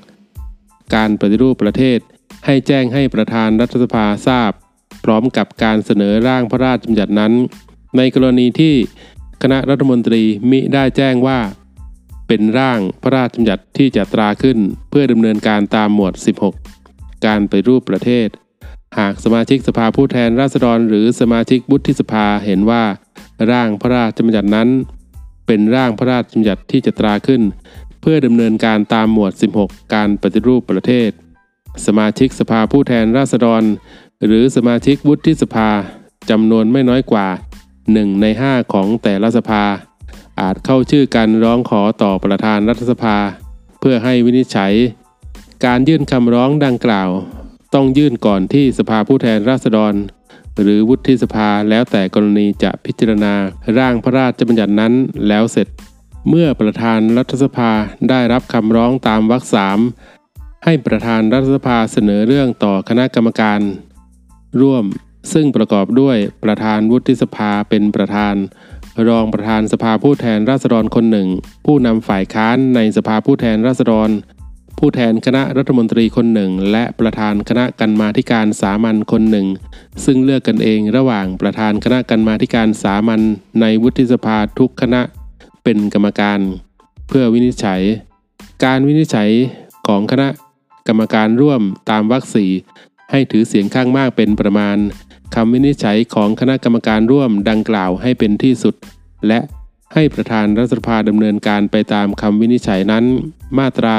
[0.02, 1.98] 16 การปฏิรูปประเทศ
[2.46, 4.52] ให้แจ้งให้ประธานรัฐสภาทราบ
[5.04, 7.32] พร้อมกับการเสนอร่างพระราชบัญญัตินั้น
[7.96, 8.74] ในกรณีที่
[9.42, 11.38] คณะรัฐมนตรีมิได้แจ้งว่า
[12.28, 14.58] เป็นร่างพระราชบัญญัติที่จะตราขึ้น
[14.90, 16.12] เพื่อดำเนินการตามหมวด
[16.68, 18.28] 16 การไปรูปประเทศ
[18.98, 22.84] หากสมาชิกสภาผู้แทนราษฎร หรือสมาชิกวุฒิสภาเห็นว่า
[23.50, 24.68] ร่างพระราชบัญญัตินั้น
[25.46, 27.42] เป็นร่างพระราชบัญญัติที่จะตราขึ้น
[28.00, 31.10] เพื่อดำเนินการตามหมวด 16 การปฏิรูปประเทศ
[31.86, 33.62] สมาชิกสภาผู้แทนราษฎร
[34.24, 35.68] หรือสมาชิกวุฒิสภา
[36.30, 37.28] จำนวนไม่น้อยกว่า
[37.74, 39.64] 1 ใน 5 ของแต่ละสภา
[40.40, 43.16] อาจเข้าชื่อกันร้องขอต่อประธานรัฐสภา
[43.80, 44.74] เพื่อให้วินิจฉัย
[45.64, 47.10] การยื่นคำร้องดังกล่าว
[47.74, 49.94] ต้องยื่นก่อนที่สภาผู้แทนราษฎร
[50.62, 53.34] หรือวุฒิสภาแล้วแต่กรณีจะพิจารณา
[53.78, 54.92] ร่างพระราชบัญญัตินั้น
[55.28, 55.68] แล้วเสร็จ
[56.28, 57.70] เมื่อประธานรัฐสภา
[58.10, 59.78] ได้รับคำร้องตามวรรคสาม
[60.64, 63.60] ให้ประธานรัฐสภาเสนอเรื่องต่อคณะกรรมการ
[64.60, 64.84] ร่วม
[65.32, 68.34] ซึ่งประกอบด้วยประธานวุฒิสภาเป็นประธาน
[69.08, 71.28] รองประธานสภาผู้แทนราษฎรคนหนึ่ง
[71.66, 74.10] ผู้นำฝ่ายค้านในสภาผู้แทนราษฎร
[74.78, 79.46] ผู้แทนคณะรัฐมนตรีคนหนึ่ง และประธานคณะกรรมาธิการสามัญคนหนึ่ง
[80.04, 83.20] ซึ่งเลือกกันเองระหว่างประธานคณะกรรมาธิการสามัญ
[83.60, 85.00] ในวุฒิสภาทุกคณะ
[85.64, 86.40] เป็นกรรมการ
[87.08, 87.82] เพื่อวินิจฉัย
[88.64, 89.30] การวินิจฉัย
[89.86, 90.28] ของคณะ
[90.88, 92.50] กรรมการร่วมตามวรรคสี่
[93.10, 94.76] ให้ถือเสียงข้างมากเป็นประมาณ
[95.34, 98.74] คำวินิจฉัยของคณะกรรมการร่วมดังกล่าวให้เป็นที่สุด
[99.28, 99.40] และ
[99.94, 103.04] ให้ประธานรัฐสภาดำเนินการไปตามคำวินิจฉัยนั้น
[103.58, 103.96] มาตรา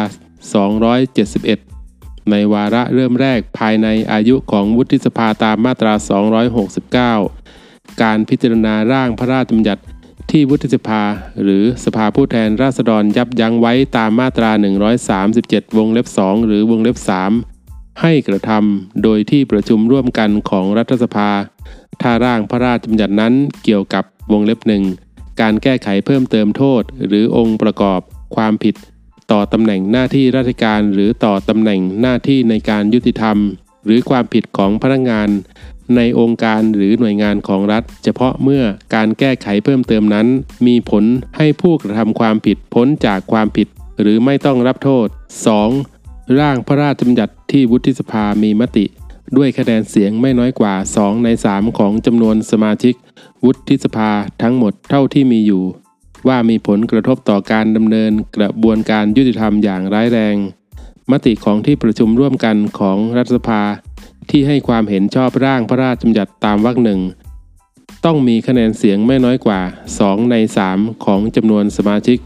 [0.74, 5.94] 271 ในวาระเริ่มแรกภายในอายุของวุฒิสภาตามมาตรา
[7.18, 9.84] 269 การพิจารณาร่างพระราชบัญญัติ
[10.32, 11.04] ที่วุฒิสภา
[11.44, 14.52] หรือสภาผู้แทนราษฎรยับยั้งไว้ตามมาตรา
[15.14, 17.49] 137 วงเล็บ 2 หรือวงเล็บ 3
[18.02, 21.30] ให้กระทำโดยที่ประชุมร่วมกันของรัฐสภา
[22.02, 23.34] ถ้าร่างพระราชบัญญัตินั้น
[23.64, 24.84] เกี่ยวกับวงเล็บหนึ่ง
[25.42, 28.00] การแก้ไขเพิ่มเติมโทษ หรือองค์ประกอบ
[28.36, 28.76] ความผิด
[29.32, 33.38] ต่อตำแหน่งหน้าที่ราชการหรือต่อตำแหน่งหน้าที่ในการยุติธรรม
[33.86, 35.30] หรือความผิดของพนักงาน
[35.96, 38.64] ในองค์การหรือหน่วยงานของรัฐ เฉพาะเมื่อ
[38.96, 40.28] การแก้ไขเพิ่มเติมนั้น
[40.68, 41.04] มีผล
[41.38, 43.68] ให้ผู้กระทำความผิดพ้นจากความผิด
[44.02, 45.08] หรือไม่ต้องรับโทษ
[45.58, 45.99] 2.
[46.38, 48.86] ร่างพระราชบัญญัติที่วุฒิสภามีมติ
[49.38, 52.94] ด้วยคะแนนเสียงไม่น้อยกว่า 2 ใน 3 ของจำนวนสมาชิก
[53.46, 54.12] วุฒิสภา
[54.42, 55.64] ทั้งหมดเท่าที่มีอยู่
[56.28, 60.36] ว่ามีผลกระทบต่อการดำเนินกระบวนการยุติธรรมอย่างร้ายแรง
[61.12, 63.62] มติของที่ประชุมร่วมกันของรัฐสภา
[64.30, 67.00] ที่ให้ความเห็นชอบร่างพระราชบัญญัติตามวรรคหนึ่ง
[68.06, 69.62] ต้องมีคะแนนเสียงไม่น้อยกว่า
[69.98, 70.36] 2 ใน
[70.70, 72.18] 3 ของจำนวนสมาชิก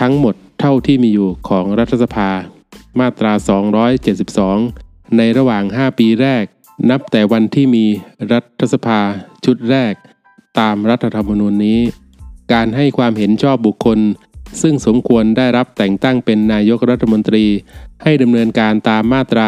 [0.00, 2.30] ทั้งหมดเท่าที่มีอยู่ของรัฐสภา
[2.98, 3.32] มาตรา
[4.00, 6.44] 272 ในระหว่าง 5 ปีแรก
[6.90, 7.86] นับแต่วันที่มี
[8.32, 9.00] รัฐสภา
[9.44, 9.94] ชุดแรก
[10.58, 11.80] ตามรัฐธรรมนูญนี้
[12.52, 13.98] การให้ความเห็นชอบบุคคล
[14.62, 17.46] ซึ่งสมควรได้รับแต่งตั้งเป็นนายกรัฐมนตรี
[18.02, 19.46] ให้ดำเนินการตามมาตรา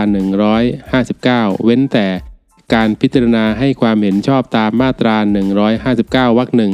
[0.81, 2.07] 159 เว้นแต่
[2.75, 5.17] การพิจารณาให้ความเห็นชอบตามมาตรา
[5.77, 6.73] 159 วรรคหนึ่ง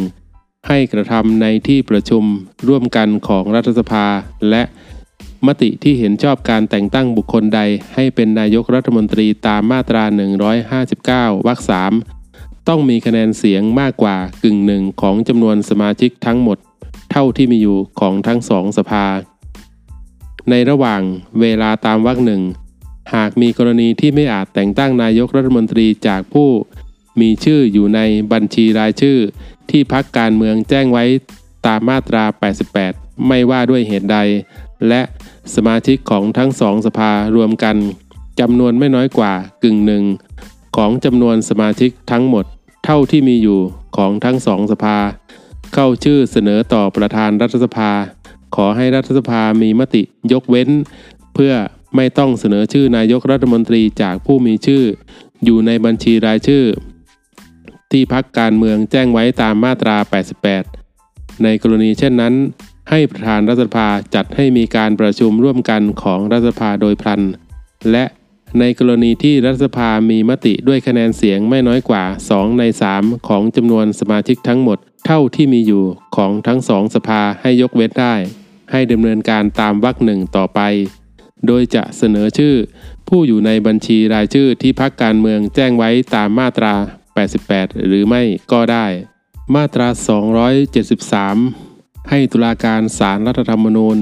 [0.68, 2.24] ให้กระทำในที่ประชุม
[2.68, 4.06] ร่วมกันของรัฐสภา
[4.50, 4.62] และ
[5.46, 7.60] มติที่เห็นชอบการแต่งตั้งบุคคลใด
[7.94, 10.04] ให้เป็นนายกรัฐมนตรีตามมาตรา
[10.74, 11.92] 159 วรรคสาม
[12.68, 16.58] ต้องมีคะแนนเสียงมากกว่ากึ่งหนึ่งของจำนวนสมาชิกทั้งหมด
[17.10, 19.06] เท่าที่มีอยู่ของทั้งสองสภา
[20.50, 21.02] ในระหว่าง
[21.40, 22.42] เวลาตามวรรคหนึ่ง
[23.14, 26.48] หากมีกรณีที่ไม่อาจแต่งตั้งนายกรัฐมนตรีจากผู้
[27.20, 28.00] มีชื่ออยู่ใน
[28.32, 29.18] บัญชีรายชื่อ
[29.70, 31.04] ที่พักการเมืองแจ้งไว้
[31.66, 32.24] ตามมาตรา
[32.74, 34.18] 88 ไม่ว่าด้วยเหตุใด
[34.88, 35.02] และ
[35.56, 37.76] สมาชิกของทั้งสองสภารวมกัน
[38.40, 40.04] จำนวนไม่น้อยกว่ากึ่งหนึ่ง
[40.76, 42.44] ของจำนวนสมาชิกทั้งหมด
[42.84, 43.60] เท่าที่มีอยู่
[43.96, 44.98] ของทั้งสองสภา
[45.74, 47.90] เข้าชื่อเสนอต่อประธานรัฐสภา
[48.56, 50.68] ขอให้รัฐสภามีมติยกเว้น
[51.34, 51.52] เพื่อ
[51.96, 54.84] ไม่ต้องเสนอชื่อนายกรัฐมนตรีจากผู้มีชื่อ
[55.44, 56.64] อยู่ในบัญชีรายชื่อ
[57.90, 59.96] ที่พักการเมืองแจ้งไว้ตามมาตรา
[60.68, 62.34] 88 ในกรณีเช่นนั้น
[62.90, 67.22] ให้ประธานรัฐสภาจัดให้มีการประชุมร่วมกันของรัฐสภาโดยพลัน
[67.92, 68.04] และ
[68.58, 72.62] ในกรณีที่รัฐสภามีมติด้วยคะแนนเสียงไม่น้อยกว่า 2 ใน
[72.94, 75.84] 3 ของจำนวนสมาชิกทั้งหมด เท่าที่มีอยู่
[76.16, 78.14] ของทั้งสองสภาให้ยกเว้นได้
[78.72, 80.60] ให้ดำเนินการตามวรรคหนึ่งต่อไป
[81.46, 82.54] โดยจะเสนอชื่อ
[83.08, 86.74] ผู้อยู่ในบัญชีรายชื่อที่พักการเมืองแจ้งไว้ตามมาตรา
[87.30, 88.22] 88 หรือไม่
[88.52, 88.86] ก็ได้
[89.54, 91.67] มาตรา 273
[92.08, 93.96] ให้ตุลาการศาลรรัฐธรรมนูญ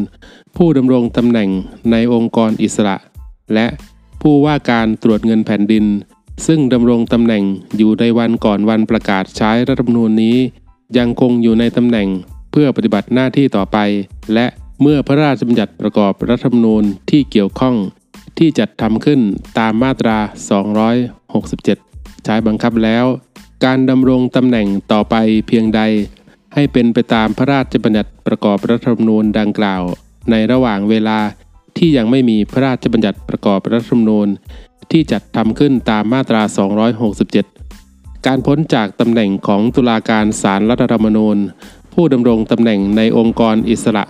[0.56, 1.50] ผู้ดำรงตำแหน่ง
[1.90, 2.96] ในองค์กรอิสระ
[3.54, 3.66] และ
[4.22, 5.84] ผู้ว่าการตรวจเงินแผ่นดิน
[6.46, 7.44] ซึ่งดำรงตำแหน่ง
[7.76, 10.36] อยู่ในวันก่อนวันประกาศใช้รัฐธรรมนูญนี้
[10.98, 12.08] ยังคงอยู่ในตำแหน่ง
[12.52, 13.78] เพื่อปฏิบัติหน้าที่ต่อไป
[14.34, 14.46] และ
[14.82, 17.76] เมื่อพระราชบัญญัติประกอบรัฐธรรมนูญที่เกี่ยวข้อง
[18.38, 19.20] ที่จัดทำขึ้น
[19.58, 20.18] ตามมาตรา
[21.00, 23.04] 267 ใช้บังคับแล้ว
[23.64, 25.14] การดำรงตำแหน่งต่อไป
[25.46, 25.80] เพียงใด
[26.56, 29.82] ให้เป็นไปตามพระราชบัญญัติประกอบรัฐธรรมนูญดังกล่าว
[30.30, 31.18] ในระหว่างเวลา
[31.76, 34.28] ที่ยังไม่มีพระราชบัญญัติประกอบรัฐธรรมนูญ
[34.90, 36.42] ที่จัดทำขึ้นตามมาตรา
[37.54, 41.36] 267 การพ้นจากตำแหน่งของตุลาการศาลรัฐธรรมนูญ
[41.92, 44.04] ผู้ดำรงตำแหน่งในองค์กรอิสระ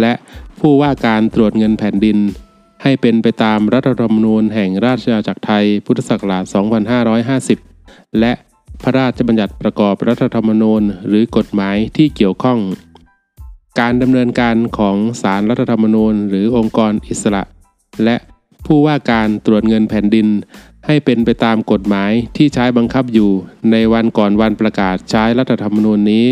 [0.00, 0.12] และ
[0.60, 2.18] ผู้ว่าการตรวจเงินแผ่นดิน
[2.82, 6.44] ให้เป็นไปตามรัฐธรรมนูญแห่งราชอาณาจักรไทยพุทธศักราช
[7.50, 8.32] 2550 และ
[8.82, 12.58] พระราชบัญญัติประกอบรัฐธรรมนูญ หรือกฎหมายที่เกี่ยวข้อง
[13.80, 17.42] การดำเนินการของศาลรรัฐธรรมนูญ หรือองค์กรอิสระ
[18.04, 18.16] และ
[18.66, 20.28] ผู้ว่าการตรวจเงินแผ่นดิน
[20.86, 23.30] ให้เป็นไปตามกฎหมายที่ใช้บังคับอยู่
[23.70, 26.26] ในวันก่อนวันประกาศใช้รัฐธรรมนูญนี้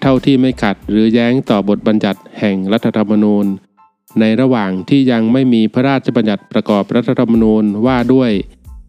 [0.00, 3.46] เท่าที่ไม่ขัดหรือแย้งต่อบทบัญญัติแห่งรัฐธรรมนูญ
[4.20, 8.30] ในระหว่างที่ยังไม่มีพระราชบัญญัติประกอบรัฐธรรมนูญว่าด้วย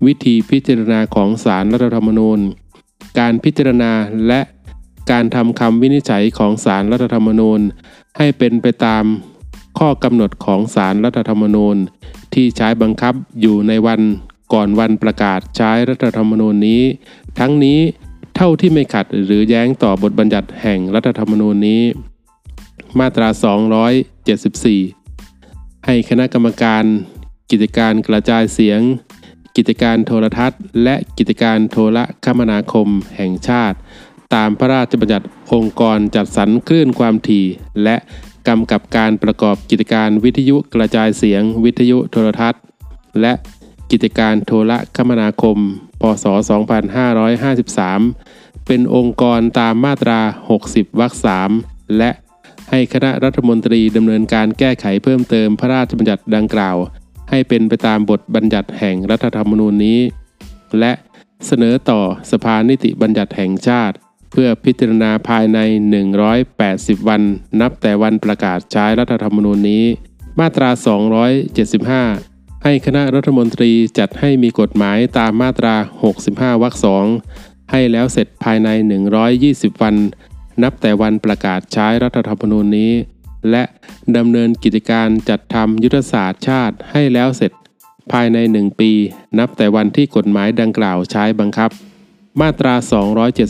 [0.05, 2.39] วิธีพิจารณาของศาลรรัฐธรรมนูญ
[3.19, 3.91] การพิจารณา
[4.27, 4.41] และ
[5.11, 7.59] การทำคำวินิจฉัยของศารรัฐธรรมนูญ
[8.17, 9.03] ให้เป็นไปตาม
[9.79, 11.75] ข้อกำหนดของศารรัฐธรรมนูญ
[12.33, 14.01] ที่ใช้บังคับอยู่ในวัน
[14.53, 16.81] ก่อนวันประกาศใช้รัฐธรรมนูญนี้
[17.39, 17.79] ทั้งนี้
[18.35, 21.81] เท่าที่ไม่ขัดหรือแย้งต่อบทบัญญัติแห่งรัฐธรรมนูญนี้
[22.99, 23.29] มาตรา
[24.97, 26.83] 274 ให้คณะกรรมการ
[27.51, 28.81] กิจการกระจายเสียง
[29.55, 33.77] กิจการโทรทัศน์ และกิจการโทรคมนาคมแห่งชาติ
[34.33, 37.45] ตามพระราชบัญญัติองค์กรจัดสรรคลื่นความถี่
[37.83, 37.95] และ
[38.47, 42.61] กำกับการประกอบกิจการวิทยุกระจายเสียง วิทยุโทรทัศน์
[43.21, 43.33] และ
[43.91, 45.57] กิจการโทรคมนาคม
[46.01, 46.25] พศ
[47.05, 50.19] 2553 เป็นองค์กรตามมาตรา
[50.59, 51.13] 60 วรรค
[51.55, 52.11] 3 และ
[52.69, 56.77] ให้คณะรัฐมนตรีดำเนินการแก้ไขเพิ่มเติมพระราชบัญญัติดังกล่าว
[57.31, 59.99] ให้เป็นไปตามบทบัญญัติแห่งรัฐธรรมนูญนี้
[60.79, 60.93] และ
[61.45, 62.01] เสนอต่อ
[62.31, 63.95] สภานิติบัญญัติแห่งชาติ
[64.31, 65.59] เพื่อพิจารณาภายใน
[66.33, 67.21] 180 วัน
[67.61, 69.85] นับแต่วันประกาศใช้รัฐธรรมนูญนี้
[70.39, 70.69] มาตรา
[71.67, 75.75] 275 ให้คณะรัฐมนตรีจัดให้มีกฎหมายตามมาตรา
[76.17, 77.05] 65 วรรคสอง
[77.71, 78.69] ให้แล้วเสร็จภายใน
[79.25, 79.95] 120 วัน
[80.63, 82.91] นับแต่วันประกาศใช้รัฐธรรมนูญนี้
[83.51, 83.63] และ
[84.17, 87.51] ดำเนินกิจการจัดทำยุทธศาสตร์ชาติให้แล้วเสร็จ
[88.11, 88.91] ภายใน 1 ปี
[89.39, 91.69] นับแต่วันที่กฎหมายดังกล่าวใช้บังคับ
[92.41, 92.73] มาตรา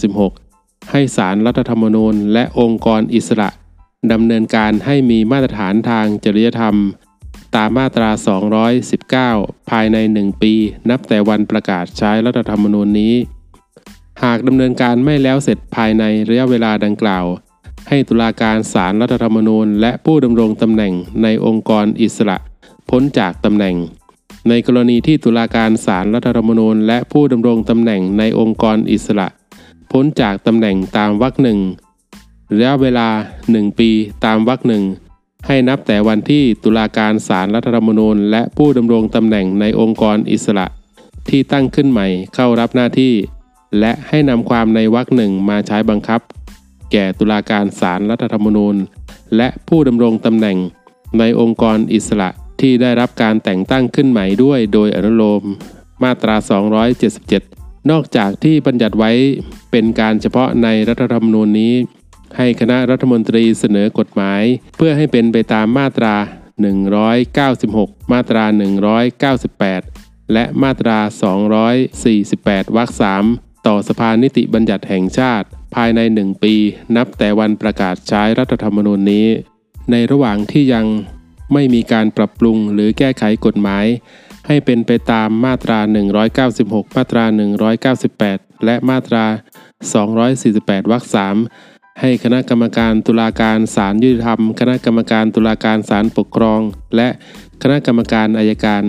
[0.08, 3.50] 276 ให้สารรัฐธรรมนูญและองค์กรอิสระ
[4.12, 6.76] ดำเนินการให้มีมาตรฐานทางจริยธรรม
[7.56, 8.10] ตามมาตรา
[8.89, 10.54] 219 ภายใน 1 ปี
[10.89, 13.14] นับแต่วันประกาศใช้รัฐธรรมนูญนี้
[14.24, 17.26] หากดำเนินการไม่แล้วเสร็จภายในระยะเวลาดังกล่าว
[17.90, 22.38] ให้ตุลาการศาลรรัฐธรรมนูญ และผู้ดำรงตำแหน่งในองค์กรอิสระ
[22.90, 23.76] พ้นจากตำแหน่ง
[24.50, 29.28] ในกรณีที่ตุลาการศาลรรัฐธรรมนูญ และผู้ดำรงตำแหน่งในองค์กรอิสระ
[29.92, 31.60] พ้นจากตำแหน่งตามวรรคหนึ่ง
[32.52, 33.08] ระยะเวลา
[33.46, 33.90] 1 ปี
[34.26, 34.84] ตามวรรคหนึ่ง
[35.48, 40.66] ให้นับแต่วันที่ตุลาการศาลรัฐธรรมนูญ และผู้ดำรงตำแหน่งในองค์กรอิสระ
[41.30, 43.14] ที่ตั้งขึ้นใหม่เข้ารับหน้าที่
[43.80, 46.22] และให้นำความในวรรคหนึ่งมาใช้บังคับ
[46.92, 48.76] แก่ตุลาการศาลรัฐธรรมนูญ
[49.38, 50.58] และผู้ดำรงตำแหน่ง
[51.20, 52.30] ในองค์กรอิสระ
[52.62, 55.44] ที่ได้รับการแต่งตั้งขึ้นใหม่ด้วยโดยอนุโลม
[56.04, 56.36] มาตรา
[57.14, 59.12] 277 นอกจากที่บัญญัติไว้
[59.72, 61.74] เป็นการเฉพาะในรัฐธรรมนูญนี้
[62.38, 64.44] ให้คณะรัฐมนตรีเสนอกฎหมาย
[64.78, 66.16] เพื่อให้เป็นไปตามมาตรา
[67.34, 68.44] 196 มาตรา
[69.60, 70.98] 198 และมาตรา
[71.88, 72.89] 248 วรรค
[73.28, 76.56] 3 ต่อสภานิติบัญญัติแห่งชาติ ภายใน 1 ปี
[76.96, 79.28] นับแต่วันประกาศใช้รัฐธรรมนูญนี้
[79.92, 80.86] ในระหว่างที่ยัง
[81.54, 83.86] ไม่มีการปรับปรุงหรือแก้ไขกฎหมาย
[84.48, 85.80] ให้เป็นไปตามมาตรา
[86.38, 87.26] 196 มาตรา
[87.90, 89.26] 198 และมาตรา
[90.28, 91.04] 248 วรรค
[91.50, 96.62] 3ให้คณะกรรมการตุลาการศาลยุติธรรม คณะกรรมการตุลาการศาลปกครอง
[96.96, 97.10] และ
[97.62, 98.84] คณะกรรมการอายการ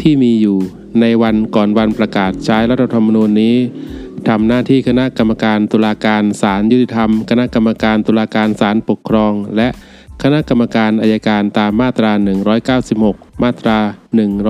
[0.00, 0.58] ที่มีอยู่
[1.00, 3.56] ในวันก่อนวันประกาศใช้รัฐธรรมนูญนี้
[4.28, 9.68] ทำหน้าที่คณะกรรมการตุลาการศาลยุติธรรม คณะกรรมการตุลาการศาลปกครอง และ
[10.22, 12.12] คณะกรรมการอายการตามมาตรา
[12.76, 13.78] 196 มาตรา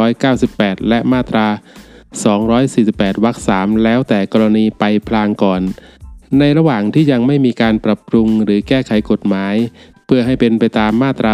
[0.08, 1.46] 198 และมาตรา
[2.36, 5.62] 248 วรรค3แล้วแต่กรณีไปพลางก่อน
[6.38, 9.54] ในระหว่างที่ยังไม่มีการปรับปรุงหรือแก้ไขกฎหมาย
[10.06, 11.32] เพื่อให้เป็นไปตามมาตรา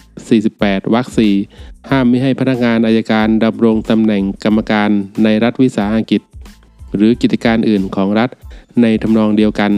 [0.00, 1.06] 248 วรรค
[1.48, 4.90] 4ห้ามม่ให้พนักงานอายการดำรงตำแหน่งกรรมการ
[5.24, 6.22] ในรัฐวิสาหกิจ
[6.96, 8.30] หรือกิจการอื่นของรัฐ
[8.82, 9.72] ในทำนองเดียวกัน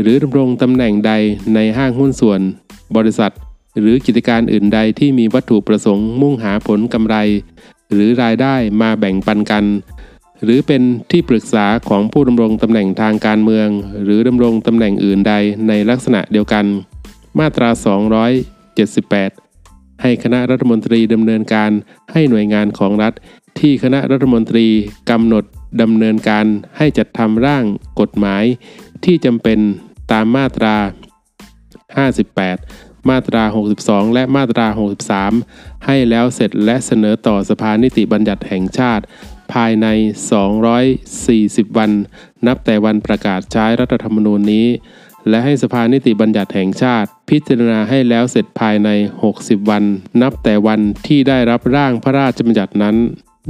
[0.00, 1.12] หรือดำรงตำแหน่งใด
[1.54, 2.40] ในห้างหุ้นส่วน
[2.96, 3.32] บริษัท
[3.80, 7.16] หรือกิจการอื่นใดที่มีวัตถุประสงค์มุ่งหาผลกำไร
[7.92, 9.64] หรือรายได้มาแบ่งปันกัน
[10.44, 13.68] หรือเป็นที่ปรึกษาของผู้ดำรงตำแหน่งทางการเมือง
[14.02, 15.34] หรือดำรงตำแหน่งอื่นใด
[15.68, 16.64] ในลักษณะเดียวกัน
[17.38, 17.68] มาตรา
[18.44, 21.70] 278 ให้คณะรัฐมนตรีดำเนินการ
[22.12, 23.12] ให้หน่วยงานของรัฐ
[23.58, 24.66] ที่คณะรัฐมนตรี
[25.10, 25.44] กำหนด
[25.80, 26.46] ดำเนินการ
[26.76, 27.64] ให้จัดทำร่าง
[28.00, 28.44] กฎหมาย
[29.04, 29.58] ที่จำเป็น
[30.12, 30.76] ตามมาตรา
[32.12, 33.44] 58 มาตรา
[33.78, 34.66] 62 และมาตรา
[35.28, 39.04] 63 ให้แล้วเสร็จและเสนอต่อสภานิติบัญญัติแห่งชาติ
[39.52, 39.86] ภายใน
[40.82, 41.90] 240 วัน
[42.46, 44.66] นับแต่วันประกาศใช้รัฐธรรมนูญนี้
[45.28, 48.88] และให้สภานิติบัญญัติแห่งชาติ พิจารณาให้แล้วเสร็จภายใน
[49.30, 49.84] 60 วัน
[50.22, 52.96] นับแต่วันที่ได้รับร่างพระราชบัญญัตินั้น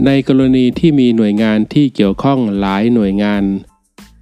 [0.07, 3.43] ในกรณีที่มีหน่วยงานที่เกี่ยวข้องหลายหน่วยงาน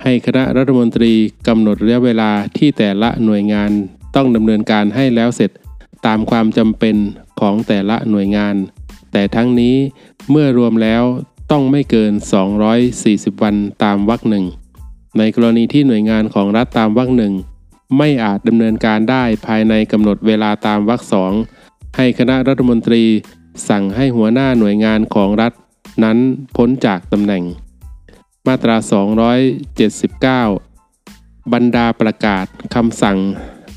[0.02, 1.12] ให้คณะรัฐมนตรี
[1.48, 3.70] กำหนดระยะเวลาที่แต่ละหน่วยงาน
[4.16, 5.50] ต้องดำเนินการให้แล้วเสร็จ
[6.06, 6.96] ตามความจำเป็น
[7.40, 8.54] ของแต่ละหน่วยงาน
[9.12, 9.76] แต่ทั้งนี้
[10.30, 11.02] เมื่อรวมแล้ว
[11.50, 12.12] ต้องไม่เกิน
[12.78, 14.44] 240 วันตามวรรคหนึ่ง
[15.18, 17.32] ในกรณีที่หน่วยงานของรัฐตามวรรคหนึ่ง
[17.98, 21.32] ไม่อาจดำเนินการได้ภายในกำหนดเวลาตามวรรคสอง
[21.96, 23.04] ให้คณะรัฐมนตรี
[23.68, 25.52] สั่งให้หัวหน้าหน่วยงานของรัฐ
[26.04, 26.18] นั้น
[26.56, 27.44] พ้นจากตำแหน่ง
[28.46, 28.76] มาตรา
[30.54, 33.18] 279 บรรดาประกาศคำสั่ง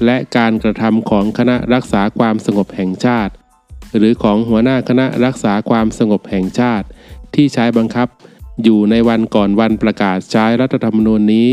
[0.06, 3.34] และการกระทำของคณะรักษาความสงบแห่งชาติ
[3.98, 6.86] หรือของหัวหน้าคณะรักษาความสงบแห่งชาติ
[7.36, 8.08] ที่ใช้บังคับ
[8.64, 11.50] อยู่ในวันก่อนวันประกาศใช้รัฐธรรมนูญนี้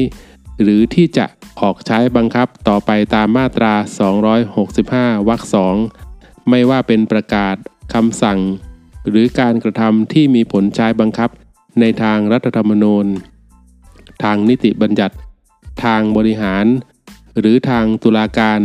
[0.62, 1.26] หรือที่จะ
[1.60, 3.74] ออกใช้บังคับต่อไปตามมาตรา
[4.50, 5.76] 265 วรรคสอง
[6.48, 7.56] ไม่ว่าเป็นประกาศ
[7.94, 8.38] คำสั่ง
[9.08, 11.30] หรือการกระทำที่มีผลใช้บังคับ
[11.80, 13.06] ในทางรัฐธรรมนูญ
[14.22, 15.14] ทางนิติบัญญัติ
[15.84, 16.66] ทางบริหาร
[17.38, 18.60] หรือทางตุลาการ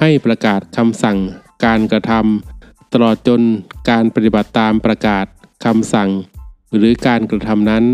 [0.00, 1.18] ให้ประกาศคำสั่ง
[1.64, 3.42] การกระทำตลอดจน
[3.90, 5.24] การปฏิบัติตามประกาศ
[5.64, 6.10] คำสั่ง
[6.76, 7.84] หรือการกระทำนั้น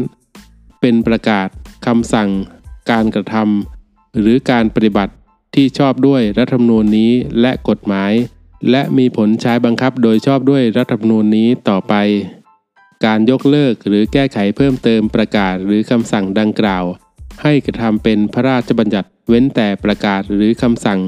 [0.80, 1.48] เป็นประกาศ
[1.86, 2.30] คำสั่ง
[2.90, 5.12] การกระทำหรือการปฏิบัติ
[5.54, 8.12] ที่ชอบด้วยรัฐธรรมนูญนี้และกฎหมาย
[8.70, 11.94] และมีผลใช้บังคับโดยชอบด้วยรัฐธรรมนูญนี้ต่อไป
[13.04, 16.84] การยกเลิกหรือแก้ไขเพิ่มเติมประกาศหรือคำสั่งดังกล่าว
[17.42, 21.00] ให้กระทำเป็นพระราชบัญญัติเว้นแต่ประกาศหรือคำสั่ง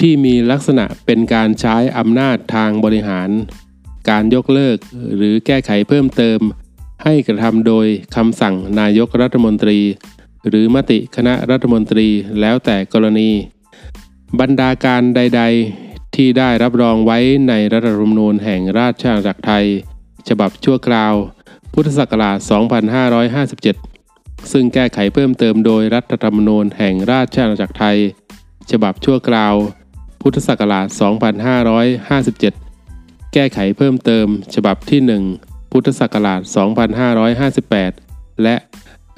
[0.00, 3.28] ที่มีลักษณะเป็นการใช้อำนาจทางบริหาร
[4.10, 4.78] การยกเลิก
[5.16, 6.40] หรือแก้ไขเพิ่มเติม
[7.04, 7.86] ให้กระทำโดย
[8.16, 9.78] คำสั่งนายกรัฐมนตรี
[10.48, 12.08] หรือมติคณะรัฐมนตรี
[12.40, 13.30] แล้วแต่กรณี
[14.40, 19.66] บรรดาการใด ๆ ที่ได้รับรองไว้ในรัฐธรรมนูญแห่งราชอาณาจักรไทย
[20.28, 21.14] ฉบับชั่วคราว
[21.72, 22.38] พุทธศักราช
[23.64, 27.98] 2557 ซึ่งแก้ไขเพิ่มเติมโดยรัฐธรรมนูญแห่งราชอาณาจักรไทย
[28.70, 29.54] ฉบับชั่วคราว
[30.20, 30.86] พุทธศักราช
[32.70, 35.00] 2557 แก้ไขเพิ่มเติม ฉบับที่
[35.38, 36.40] 1 พุทธศักราช
[37.22, 38.56] 2558 และ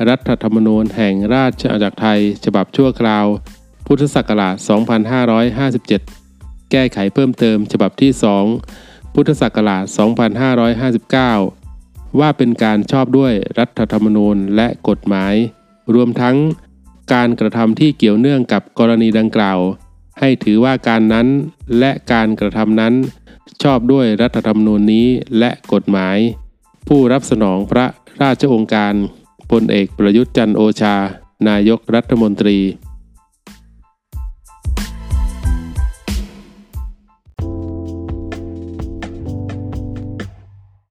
[0.08, 3.26] รัฐธรรมนูญแห่งราชอาณาจักรไทย ฉบับชั่วคราว
[3.86, 6.23] พุทธศักราช 2557
[6.76, 8.10] แก้ไขเพิ่มเติมฉบับที่
[8.62, 9.84] 2 พุทธศักราช
[11.40, 15.34] 2559 ว่าเป็นการชอบด้วยรัฐธรรมนูญและกฎหมาย
[15.94, 16.36] รวมทั้ง
[17.12, 19.58] การกระทำที่เกี่ยวเนื่องกับกรณีดังกล่าว
[20.20, 21.26] ให้ถือว่าการนั้น
[21.78, 22.94] และการกระทำนั้น
[23.62, 25.08] ชอบด้วยรัฐธรรมนูญนี้
[25.38, 26.18] และกฎหมาย
[26.88, 27.86] ผู้รับสนองพระ
[28.22, 28.94] ราชองการ
[29.50, 30.96] พลเอกประยุทธ์จันโอชา
[31.48, 32.58] นายกรัฐมนตรี